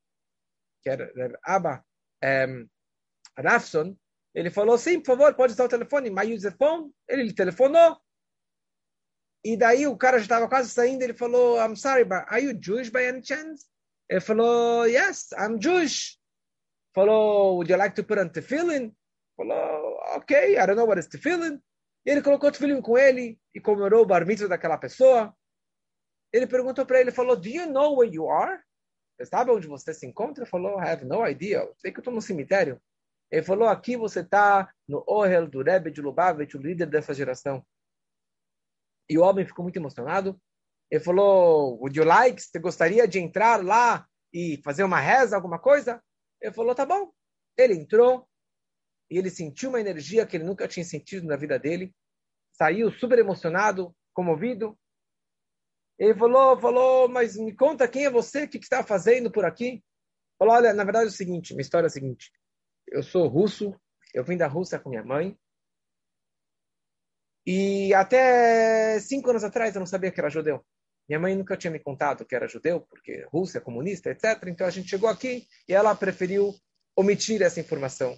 que 0.83 0.89
era 0.89 1.11
Abba, 1.43 1.83
um, 2.23 2.69
Rafson, 3.37 3.97
ele 4.33 4.51
falou, 4.51 4.77
sim, 4.77 4.99
por 4.99 5.17
favor, 5.17 5.33
pode 5.33 5.53
usar 5.53 5.65
o 5.65 5.69
telefone. 5.69 6.09
My 6.09 6.33
user 6.33 6.55
phone. 6.55 6.91
Ele 7.07 7.33
telefonou. 7.33 7.99
E 9.43 9.55
daí 9.55 9.87
o 9.87 9.97
cara 9.97 10.17
já 10.17 10.23
estava 10.23 10.47
quase 10.49 10.69
saindo. 10.69 11.03
Ele 11.03 11.13
falou, 11.13 11.57
I'm 11.57 11.75
sorry, 11.75 12.03
but 12.03 12.25
are 12.27 12.43
you 12.43 12.53
Jewish 12.59 12.89
by 12.89 13.07
any 13.07 13.23
chance? 13.23 13.65
Ele 14.09 14.19
falou, 14.19 14.85
yes, 14.85 15.29
I'm 15.37 15.61
Jewish. 15.61 16.17
Falou, 16.93 17.55
would 17.55 17.71
you 17.71 17.77
like 17.77 17.95
to 17.95 18.03
put 18.03 18.19
on 18.19 18.29
tefillin? 18.29 18.93
Falou, 19.37 19.97
ok, 20.15 20.57
I 20.57 20.65
don't 20.65 20.75
know 20.75 20.85
what 20.85 20.99
is 20.99 21.07
tefillin. 21.07 21.61
E 22.05 22.11
ele 22.11 22.21
colocou 22.21 22.51
tefillin 22.51 22.81
com 22.81 22.97
ele 22.97 23.39
e 23.53 23.61
comemorou 23.61 24.03
o 24.03 24.05
bar 24.05 24.25
mitzvah 24.25 24.49
daquela 24.49 24.77
pessoa. 24.77 25.33
Ele 26.33 26.47
perguntou 26.47 26.85
para 26.85 26.99
ele, 26.99 27.11
falou, 27.11 27.35
do 27.35 27.47
you 27.47 27.71
know 27.71 27.97
where 27.97 28.13
you 28.13 28.29
are? 28.29 28.59
Você 29.17 29.25
sabe 29.25 29.51
onde 29.51 29.67
você 29.67 29.93
se 29.93 30.05
encontra? 30.05 30.43
Ele 30.43 30.49
falou, 30.49 30.79
I 30.79 30.89
have 30.89 31.05
no 31.05 31.27
idea. 31.27 31.59
Eu 31.59 31.75
sei 31.77 31.91
que 31.91 31.99
eu 31.99 32.01
estou 32.01 32.13
no 32.13 32.21
cemitério. 32.21 32.81
Ele 33.31 33.43
falou, 33.43 33.67
aqui 33.67 33.95
você 33.95 34.21
está 34.21 34.71
no 34.87 35.03
Ohel 35.07 35.47
do 35.47 35.61
Rebbe 35.61 35.91
de 35.91 36.01
Lubavitch, 36.01 36.55
o 36.55 36.57
líder 36.57 36.87
dessa 36.87 37.13
geração. 37.13 37.63
E 39.09 39.17
o 39.17 39.23
homem 39.23 39.45
ficou 39.45 39.63
muito 39.63 39.77
emocionado. 39.77 40.39
Ele 40.91 41.03
falou, 41.03 41.77
would 41.79 41.97
you 41.97 42.05
like? 42.05 42.41
Você 42.41 42.59
gostaria 42.59 43.07
de 43.07 43.19
entrar 43.19 43.63
lá 43.63 44.07
e 44.33 44.59
fazer 44.63 44.83
uma 44.83 44.99
reza, 44.99 45.35
alguma 45.35 45.59
coisa? 45.59 46.01
Ele 46.41 46.53
falou, 46.53 46.75
tá 46.75 46.85
bom. 46.85 47.11
Ele 47.57 47.73
entrou 47.73 48.27
e 49.09 49.17
ele 49.17 49.29
sentiu 49.29 49.69
uma 49.69 49.81
energia 49.81 50.25
que 50.25 50.37
ele 50.37 50.43
nunca 50.43 50.67
tinha 50.67 50.83
sentido 50.83 51.27
na 51.27 51.35
vida 51.35 51.57
dele. 51.57 51.93
Saiu 52.53 52.91
super 52.91 53.17
emocionado, 53.19 53.95
comovido. 54.13 54.77
Ele 55.97 56.15
falou, 56.15 56.59
falou, 56.59 57.09
mas 57.09 57.35
me 57.35 57.55
conta 57.55 57.87
quem 57.87 58.05
é 58.05 58.09
você, 58.09 58.43
o 58.43 58.49
que, 58.49 58.57
está 58.57 58.83
fazendo 58.83 59.31
por 59.31 59.45
aqui? 59.45 59.83
Falou, 60.37 60.55
olha, 60.55 60.73
na 60.73 60.83
verdade 60.83 61.05
é 61.05 61.09
o 61.09 61.11
seguinte, 61.11 61.53
minha 61.53 61.61
história 61.61 61.87
é 61.87 61.89
a 61.89 61.91
seguinte 61.91 62.31
eu 62.91 63.03
sou 63.03 63.27
russo, 63.27 63.79
eu 64.13 64.23
vim 64.23 64.37
da 64.37 64.47
Rússia 64.47 64.79
com 64.79 64.89
minha 64.89 65.03
mãe. 65.03 65.37
E 67.51 67.95
até 67.95 68.99
cinco 68.99 69.31
anos 69.31 69.43
atrás 69.43 69.73
eu 69.73 69.79
não 69.79 69.87
sabia 69.87 70.11
que 70.11 70.19
era 70.19 70.29
judeu. 70.29 70.63
Minha 71.07 71.19
mãe 71.19 71.35
nunca 71.35 71.57
tinha 71.57 71.71
me 71.71 71.79
contado 71.79 72.23
que 72.23 72.35
era 72.35 72.47
judeu, 72.47 72.81
porque 72.81 73.25
Rússia, 73.33 73.59
comunista, 73.59 74.11
etc. 74.11 74.43
Então 74.45 74.67
a 74.67 74.69
gente 74.69 74.87
chegou 74.87 75.09
aqui 75.09 75.47
e 75.67 75.73
ela 75.73 75.95
preferiu 75.95 76.53
omitir 76.95 77.41
essa 77.41 77.59
informação. 77.59 78.15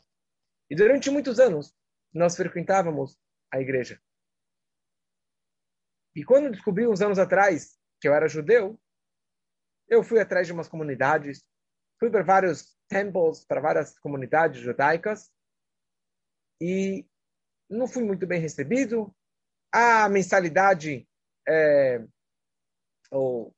E 0.70 0.76
durante 0.76 1.10
muitos 1.10 1.40
anos 1.40 1.74
nós 2.14 2.36
frequentávamos 2.36 3.18
a 3.50 3.62
igreja. 3.62 4.02
E 6.14 6.26
quando 6.26 6.52
descobri 6.52 6.86
uns 6.86 7.00
anos 7.00 7.18
atrás 7.18 7.80
que 8.02 8.10
eu 8.10 8.14
era 8.14 8.28
judeu, 8.28 8.78
eu 9.88 10.04
fui 10.04 10.20
atrás 10.20 10.46
de 10.46 10.52
umas 10.52 10.68
comunidades, 10.68 11.42
fui 11.98 12.10
para 12.10 12.22
vários 12.22 12.78
templos, 12.90 13.46
para 13.46 13.62
várias 13.62 13.98
comunidades 13.98 14.60
judaicas, 14.60 15.32
e 16.60 17.08
não 17.70 17.88
fui 17.88 18.04
muito 18.04 18.28
bem 18.28 18.42
recebido. 18.42 19.16
A 19.72 20.10
mensalidade 20.10 21.08
é, 21.48 22.04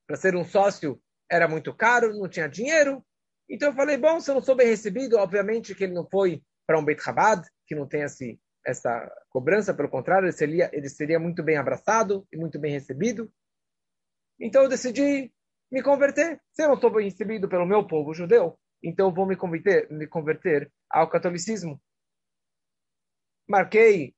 para 0.06 0.18
ser 0.18 0.36
um 0.36 0.46
sócio 0.46 1.02
era 1.30 1.48
muito 1.48 1.74
caro, 1.74 2.14
não 2.14 2.30
tinha 2.30 2.48
dinheiro. 2.48 3.04
Então 3.50 3.70
eu 3.70 3.76
falei, 3.76 3.98
bom, 3.98 4.20
se 4.20 4.30
eu 4.30 4.36
não 4.36 4.42
sou 4.42 4.56
bem 4.56 4.68
recebido, 4.68 5.18
obviamente 5.18 5.76
que 5.76 5.84
ele 5.84 5.94
não 5.94 6.08
foi 6.10 6.42
para 6.66 6.80
um 6.80 6.86
Beit 6.86 7.04
Chabad, 7.04 7.46
que 7.68 7.76
não 7.76 7.88
tem 7.88 8.02
esse, 8.02 8.40
essa 8.66 9.12
cobrança, 9.30 9.74
pelo 9.74 9.90
contrário, 9.90 10.26
ele 10.26 10.32
seria, 10.32 10.70
ele 10.74 10.90
seria 10.90 11.20
muito 11.20 11.44
bem 11.44 11.58
abraçado 11.58 12.26
e 12.32 12.38
muito 12.38 12.60
bem 12.60 12.72
recebido. 12.72 13.32
Então 14.40 14.64
eu 14.64 14.70
decidi 14.70 15.32
me 15.72 15.82
converter. 15.82 16.42
Se 16.52 16.64
eu 16.64 16.68
não 16.68 16.76
estou 16.76 16.92
bem 16.92 17.06
recebido 17.06 17.50
pelo 17.50 17.66
meu 17.66 17.86
povo 17.86 18.14
judeu, 18.14 18.58
então 18.82 19.08
eu 19.08 19.14
vou 19.14 19.26
me 19.26 19.36
converter, 19.36 19.92
me 19.92 20.08
converter 20.08 20.72
ao 20.90 21.10
catolicismo. 21.10 21.82
Marquei 23.48 24.16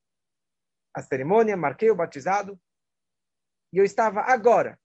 a 0.95 1.01
cerimônia, 1.01 1.58
marquei 1.58 1.91
o 1.91 1.95
batizado, 1.95 2.58
e 3.73 3.77
eu 3.77 3.84
estava 3.84 4.21
agora 4.21 4.79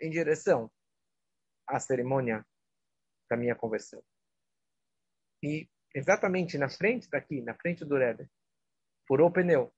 em 0.00 0.08
direção 0.08 0.70
à 1.66 1.80
cerimônia 1.80 2.46
da 3.28 3.36
minha 3.36 3.56
conversão. 3.56 4.00
E 5.42 5.68
exatamente 5.92 6.56
na 6.56 6.68
frente 6.68 7.10
daqui, 7.10 7.42
na 7.42 7.54
frente 7.54 7.84
do 7.84 7.96
Rebbe, 7.96 8.30
furou 9.08 9.28
o 9.28 9.32
pneu. 9.32 9.74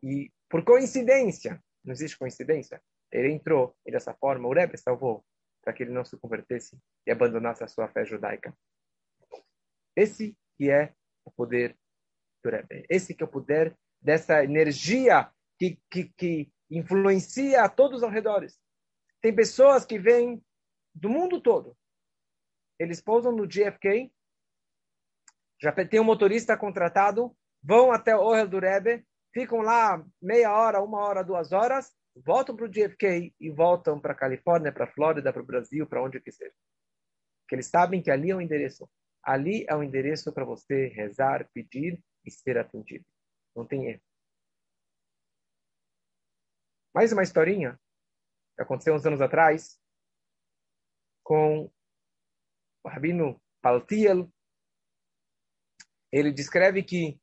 E 0.00 0.30
por 0.48 0.64
coincidência, 0.64 1.60
não 1.84 1.92
existe 1.92 2.16
coincidência, 2.16 2.80
ele 3.10 3.32
entrou 3.32 3.76
e 3.84 3.90
dessa 3.90 4.14
forma 4.14 4.46
o 4.46 4.52
Rebbe 4.52 4.78
salvou 4.78 5.24
para 5.62 5.72
que 5.72 5.82
ele 5.82 5.92
não 5.92 6.04
se 6.04 6.16
convertesse 6.16 6.78
e 7.04 7.10
abandonasse 7.10 7.64
a 7.64 7.68
sua 7.68 7.88
fé 7.88 8.04
judaica. 8.04 8.56
Esse 9.96 10.36
que 10.56 10.70
é 10.70 10.94
o 11.24 11.30
poder 11.32 11.76
do 12.44 12.50
Rebbe. 12.50 12.86
Esse 12.88 13.14
que 13.14 13.24
é 13.24 13.26
o 13.26 13.30
poder 13.30 13.76
dessa 14.06 14.44
energia 14.44 15.28
que, 15.58 15.80
que, 15.90 16.04
que 16.16 16.52
influencia 16.70 17.64
a 17.64 17.68
todos 17.68 18.04
ao 18.04 18.10
redor. 18.10 18.46
tem 19.20 19.34
pessoas 19.34 19.84
que 19.84 19.98
vêm 19.98 20.40
do 20.94 21.10
mundo 21.10 21.40
todo. 21.40 21.76
Eles 22.78 23.00
pousam 23.02 23.32
no 23.32 23.48
JFK, 23.48 24.12
já 25.60 25.72
tem 25.72 25.98
um 25.98 26.04
motorista 26.04 26.56
contratado, 26.56 27.36
vão 27.60 27.90
até 27.90 28.14
o 28.14 28.20
Ohel 28.20 28.46
do 28.46 28.60
Rebbe, 28.60 29.04
ficam 29.34 29.58
lá 29.58 30.06
meia 30.22 30.52
hora, 30.56 30.80
uma 30.80 31.00
hora, 31.00 31.24
duas 31.24 31.50
horas, 31.50 31.92
voltam 32.14 32.54
para 32.54 32.66
o 32.66 32.70
JFK 32.70 33.34
e 33.40 33.50
voltam 33.50 34.00
para 34.00 34.12
a 34.12 34.16
Califórnia, 34.16 34.70
para 34.70 34.84
a 34.84 34.92
Flórida, 34.92 35.32
para 35.32 35.42
o 35.42 35.46
Brasil, 35.46 35.84
para 35.84 36.00
onde 36.00 36.20
que 36.20 36.30
seja. 36.30 36.54
Porque 37.42 37.56
eles 37.56 37.66
sabem 37.66 38.00
que 38.00 38.10
ali 38.10 38.30
é 38.30 38.36
o 38.36 38.40
endereço. 38.40 38.88
Ali 39.20 39.66
é 39.68 39.74
o 39.74 39.82
endereço 39.82 40.32
para 40.32 40.44
você 40.44 40.86
rezar, 40.88 41.48
pedir 41.52 42.00
e 42.24 42.30
ser 42.30 42.56
atendido. 42.56 43.04
Não 43.56 43.66
tem 43.66 43.86
erro. 43.86 44.02
Mais 46.94 47.10
uma 47.12 47.22
historinha 47.22 47.80
que 48.54 48.62
aconteceu 48.62 48.94
uns 48.94 49.06
anos 49.06 49.22
atrás 49.22 49.80
com 51.24 51.70
o 52.84 52.88
Rabino 52.88 53.40
Paltiel. 53.62 54.30
Ele 56.12 56.30
descreve 56.30 56.82
que 56.82 57.18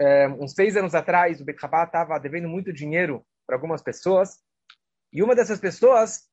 é, 0.00 0.26
uns 0.28 0.52
seis 0.52 0.76
anos 0.76 0.94
atrás 0.94 1.40
o 1.40 1.44
Bet 1.44 1.56
estava 1.64 2.18
devendo 2.18 2.48
muito 2.48 2.72
dinheiro 2.72 3.24
para 3.46 3.56
algumas 3.56 3.82
pessoas 3.82 4.42
e 5.12 5.22
uma 5.22 5.34
dessas 5.34 5.60
pessoas 5.60 6.28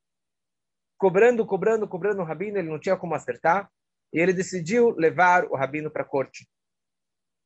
cobrando, 0.97 1.45
cobrando, 1.45 1.87
cobrando 1.87 2.21
o 2.21 2.25
Rabino, 2.25 2.57
ele 2.57 2.69
não 2.69 2.79
tinha 2.79 2.97
como 2.97 3.13
acertar 3.13 3.71
e 4.11 4.19
ele 4.19 4.33
decidiu 4.33 4.89
levar 4.91 5.45
o 5.45 5.55
Rabino 5.55 5.91
para 5.91 6.03
a 6.03 6.07
corte. 6.07 6.47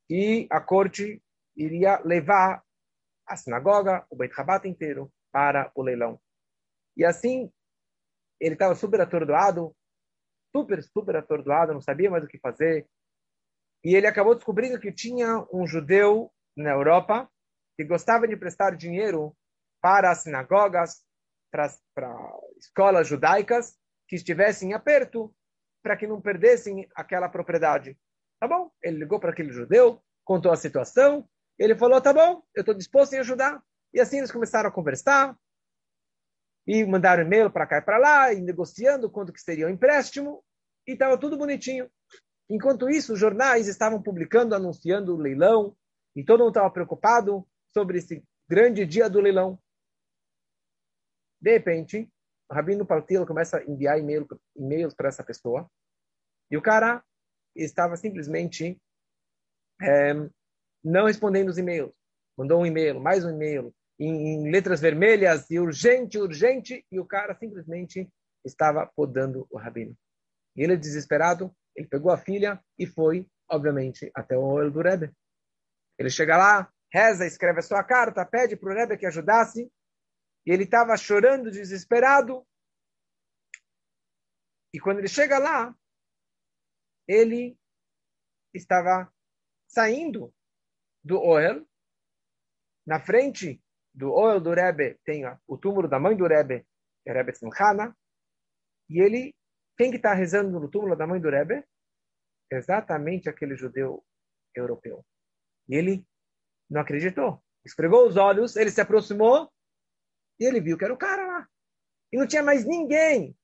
E 0.10 0.48
a 0.50 0.62
corte 0.62 1.22
iria 1.56 2.00
levar 2.04 2.64
a 3.28 3.36
sinagoga, 3.36 4.06
o 4.10 4.16
Beit 4.16 4.34
Rabat 4.34 4.68
inteiro, 4.68 5.12
para 5.32 5.72
o 5.76 5.82
leilão. 5.82 6.20
E 6.96 7.06
assim, 7.06 7.52
ele 8.40 8.56
estava 8.56 8.76
super 8.76 9.00
atordoado, 9.02 9.76
super, 10.56 10.84
super 10.84 11.16
atordoado, 11.16 11.74
não 11.74 11.82
sabia 11.82 12.10
mais 12.10 12.24
o 12.24 12.28
que 12.28 12.40
fazer. 12.40 12.88
E 13.84 13.96
ele 13.96 14.08
acabou 14.08 14.36
descobrindo 14.36 14.80
que 14.80 14.92
tinha 14.92 15.46
um 15.52 15.66
judeu 15.66 16.32
na 16.56 16.72
Europa 16.72 17.30
que 17.78 17.86
gostava 17.86 18.28
de 18.28 18.36
prestar 18.36 18.76
dinheiro 18.76 19.36
para 19.82 20.12
as 20.12 20.20
sinagogas, 20.20 21.04
para, 21.52 21.68
para 21.96 22.40
escolas 22.58 23.08
judaicas 23.08 23.78
que 24.08 24.16
estivessem 24.16 24.74
aperto, 24.74 25.34
para 25.82 25.98
que 25.98 26.06
não 26.06 26.22
perdessem 26.22 26.88
aquela 26.96 27.30
propriedade. 27.30 27.98
Tá 28.40 28.48
bom? 28.48 28.72
Ele 28.82 28.98
ligou 29.00 29.20
para 29.20 29.32
aquele 29.32 29.52
judeu, 29.52 30.02
contou 30.24 30.52
a 30.52 30.58
situação, 30.58 31.28
ele 31.64 31.76
falou: 31.76 32.02
tá 32.02 32.12
bom, 32.12 32.44
eu 32.56 32.62
estou 32.62 32.74
disposto 32.74 33.14
em 33.14 33.20
ajudar. 33.20 33.62
E 33.94 34.00
assim 34.00 34.18
eles 34.18 34.32
começaram 34.32 34.70
a 34.70 34.72
conversar 34.72 35.38
e 36.66 36.86
mandaram 36.86 37.24
e-mail 37.24 37.52
para 37.52 37.68
cá 37.68 37.78
e 37.78 37.82
para 37.82 37.98
lá, 37.98 38.34
e 38.34 38.42
negociando 38.42 39.10
quanto 39.10 39.34
que 39.34 39.42
seria 39.42 39.68
o 39.68 39.70
empréstimo, 39.70 40.44
e 40.88 40.94
estava 40.94 41.18
tudo 41.18 41.38
bonitinho. 41.38 41.90
Enquanto 42.50 42.90
isso, 42.90 43.14
os 43.14 43.20
jornais 43.20 43.68
estavam 43.68 44.02
publicando, 44.02 44.56
anunciando 44.56 45.14
o 45.14 45.20
leilão, 45.20 45.76
e 46.16 46.24
todo 46.24 46.40
mundo 46.40 46.50
estava 46.50 46.70
preocupado 46.70 47.48
sobre 47.74 47.98
esse 47.98 48.24
grande 48.48 48.86
dia 48.86 49.10
do 49.10 49.20
leilão. 49.20 49.60
De 51.42 51.52
repente, 51.52 52.10
o 52.50 52.54
Rabino 52.54 52.86
Paltilo 52.86 53.26
começa 53.26 53.58
a 53.58 53.64
enviar 53.64 53.98
e-mails 54.00 54.94
para 54.94 55.10
essa 55.10 55.24
pessoa, 55.24 55.70
e 56.50 56.58
o 56.58 56.62
cara 56.62 57.04
estava 57.56 57.96
simplesmente 57.98 58.80
é, 59.82 60.14
não 60.84 61.06
respondendo 61.06 61.50
os 61.50 61.58
e-mails. 61.58 61.94
Mandou 62.38 62.62
um 62.62 62.66
e-mail, 62.66 63.00
mais 63.00 63.24
um 63.24 63.30
e-mail, 63.30 63.74
em, 64.00 64.34
em, 64.34 64.52
letras 64.52 64.82
vermelhas, 64.82 65.50
e 65.50 65.60
urgente, 65.60 66.18
urgente, 66.18 66.86
e 66.92 67.00
o 67.00 67.06
cara 67.06 67.36
simplesmente 67.36 68.10
estava 68.44 68.88
podando 68.96 69.48
o 69.50 69.58
rabino. 69.58 69.96
E 70.56 70.64
ele, 70.64 70.76
desesperado, 70.76 71.56
ele 71.76 71.88
pegou 71.88 72.12
a 72.12 72.18
filha 72.18 72.64
e 72.78 72.86
foi, 72.86 73.28
obviamente, 73.50 74.12
até 74.16 74.38
o 74.38 74.42
olho 74.42 74.72
do 74.72 74.82
Rebbe. 74.82 75.12
Ele 76.00 76.10
chega 76.10 76.38
lá, 76.38 76.72
reza, 76.92 77.26
escreve 77.26 77.60
a 77.60 77.64
sua 77.64 77.84
carta, 77.84 78.26
pede 78.26 78.56
para 78.56 78.72
o 78.72 78.76
Rebbe 78.76 78.98
que 78.98 79.06
ajudasse, 79.06 79.72
e 80.46 80.52
ele 80.52 80.64
estava 80.64 80.98
chorando, 80.98 81.52
desesperado. 81.52 82.46
E 84.74 84.80
quando 84.80 85.00
ele 85.00 85.08
chega 85.08 85.38
lá, 85.38 85.76
ele 87.08 87.58
estava 88.54 89.14
saindo 89.68 90.34
do 91.04 91.20
Ohel. 91.20 91.66
Na 92.86 93.00
frente 93.00 93.62
do 93.94 94.12
Ohel 94.12 94.40
do 94.40 94.54
Rebbe 94.54 95.00
tem 95.04 95.24
o 95.48 95.58
túmulo 95.58 95.88
da 95.88 96.00
mãe 96.00 96.16
do 96.16 96.28
Rebbe, 96.28 96.66
que 97.04 97.10
é 97.10 97.14
Rebbe 97.14 97.36
Simchana. 97.36 97.96
E 98.90 99.00
ele, 99.02 99.36
quem 99.78 99.92
que 99.92 99.98
está 99.98 100.14
rezando 100.14 100.60
no 100.60 100.70
túmulo 100.70 100.96
da 100.96 101.08
mãe 101.08 101.20
do 101.20 101.30
Rebbe? 101.30 101.64
Exatamente 102.52 103.30
aquele 103.30 103.56
judeu 103.56 104.04
europeu. 104.56 105.06
E 105.70 105.76
ele 105.76 106.06
não 106.70 106.82
acreditou. 106.82 107.42
Esfregou 107.64 108.08
os 108.08 108.18
olhos, 108.18 108.56
ele 108.56 108.72
se 108.72 108.82
aproximou 108.82 109.52
e 110.40 110.46
ele 110.46 110.60
viu 110.60 110.78
que 110.78 110.84
era 110.84 110.94
o 110.94 110.98
cara 110.98 111.26
lá. 111.26 111.48
E 112.12 112.18
não 112.18 112.28
tinha 112.28 112.44
mais 112.44 112.66
ninguém 112.66 113.38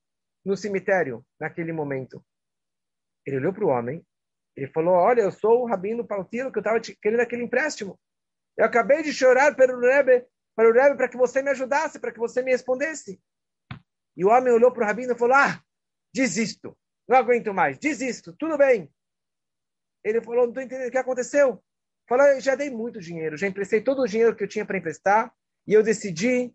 no 0.44 0.58
cemitério 0.58 1.26
naquele 1.40 1.72
momento. 1.72 2.26
Ele 3.26 3.38
olhou 3.38 3.54
para 3.54 3.66
o 3.66 3.70
homem 3.70 4.06
ele 4.58 4.68
falou: 4.68 4.96
Olha, 4.96 5.22
eu 5.22 5.32
sou 5.32 5.62
o 5.62 5.68
Rabino 5.68 6.06
Paltilo, 6.06 6.52
que 6.52 6.58
eu 6.58 6.62
estava 6.62 6.80
querendo 6.80 7.20
aquele 7.20 7.44
empréstimo. 7.44 7.98
Eu 8.58 8.66
acabei 8.66 9.04
de 9.04 9.14
chorar 9.14 9.56
para 9.56 9.72
o 9.72 9.80
Rebbe, 9.80 10.26
para 10.56 10.68
o 10.68 10.74
Rebbe, 10.74 10.98
para 10.98 11.08
que 11.08 11.16
você 11.16 11.44
me 11.44 11.52
ajudasse, 11.52 12.00
para 12.00 12.12
que 12.12 12.18
você 12.18 12.42
me 12.42 12.52
respondesse. 12.52 13.22
E 14.18 14.26
o 14.26 14.30
homem 14.30 14.52
olhou 14.52 14.72
para 14.74 14.84
o 14.84 14.88
Rabino 14.88 15.14
e 15.14 15.18
falou: 15.18 15.36
Ah, 15.36 15.62
desisto, 16.12 16.76
não 17.08 17.18
aguento 17.18 17.54
mais, 17.54 17.78
desisto, 17.78 18.36
tudo 18.36 18.58
bem. 18.58 18.92
Ele 20.04 20.20
falou: 20.22 20.42
Não 20.42 20.50
estou 20.50 20.64
entendendo 20.64 20.88
o 20.88 20.92
que 20.92 20.98
aconteceu. 20.98 21.64
Falou: 22.10 22.26
Eu 22.26 22.42
já 22.42 22.56
dei 22.56 22.72
muito 22.72 23.00
dinheiro, 23.00 23.38
já 23.38 23.46
emprestei 23.46 23.80
todo 23.80 24.02
o 24.02 24.08
dinheiro 24.08 24.36
que 24.36 24.44
eu 24.44 24.48
tinha 24.48 24.66
para 24.66 24.80
emprestar, 24.80 25.32
e 25.68 25.74
eu 25.74 25.84
decidi 25.84 26.52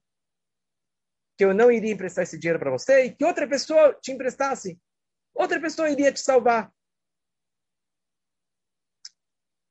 que 1.39 1.45
eu 1.45 1.55
não 1.55 1.71
iria 1.71 1.93
emprestar 1.93 2.25
esse 2.25 2.37
dinheiro 2.37 2.59
para 2.59 2.71
você 2.71 3.05
e 3.05 3.15
que 3.15 3.25
outra 3.25 3.47
pessoa 3.47 3.95
te 4.03 4.11
emprestasse. 4.11 4.77
Outra 5.33 5.61
pessoa 5.61 5.89
iria 5.89 6.13
te 6.13 6.21
salvar. 6.21 6.71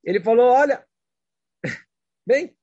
Ele 0.04 0.20
falou: 0.22 0.50
Olha, 0.50 0.86
bem, 2.26 2.56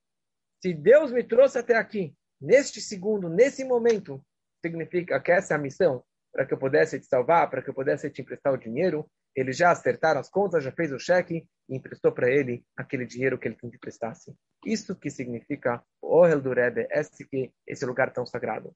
se 0.62 0.74
Deus 0.74 1.12
me 1.12 1.24
trouxe 1.24 1.58
até 1.58 1.76
aqui, 1.76 2.16
neste 2.40 2.82
segundo, 2.82 3.30
nesse 3.30 3.64
momento, 3.64 4.24
significa 4.64 5.20
que 5.20 5.32
essa 5.32 5.54
é 5.54 5.58
a 5.58 5.60
missão 5.60 6.04
para 6.32 6.46
que 6.46 6.54
eu 6.54 6.58
pudesse 6.58 7.00
te 7.00 7.06
salvar, 7.06 7.50
para 7.50 7.62
que 7.62 7.70
eu 7.70 7.74
pudesse 7.74 8.10
te 8.10 8.22
emprestar 8.22 8.54
o 8.54 8.58
dinheiro. 8.58 9.10
Eles 9.36 9.58
já 9.58 9.72
acertaram 9.72 10.20
as 10.20 10.30
contas, 10.30 10.64
já 10.64 10.72
fez 10.72 10.92
o 10.92 11.00
cheque 11.00 11.48
e 11.70 11.76
emprestou 11.76 12.12
para 12.12 12.30
ele 12.30 12.64
aquele 12.76 13.06
dinheiro 13.06 13.38
que 13.38 13.48
ele 13.48 13.56
tem 13.56 13.70
que 13.70 13.78
prestasse. 13.78 14.36
Isso 14.66 14.96
que 14.96 15.10
significa 15.10 15.84
o 16.02 16.18
Ohel 16.18 16.42
Rebbe, 16.42 16.88
esse, 16.92 17.26
esse 17.66 17.86
lugar 17.86 18.12
tão 18.12 18.26
sagrado. 18.26 18.76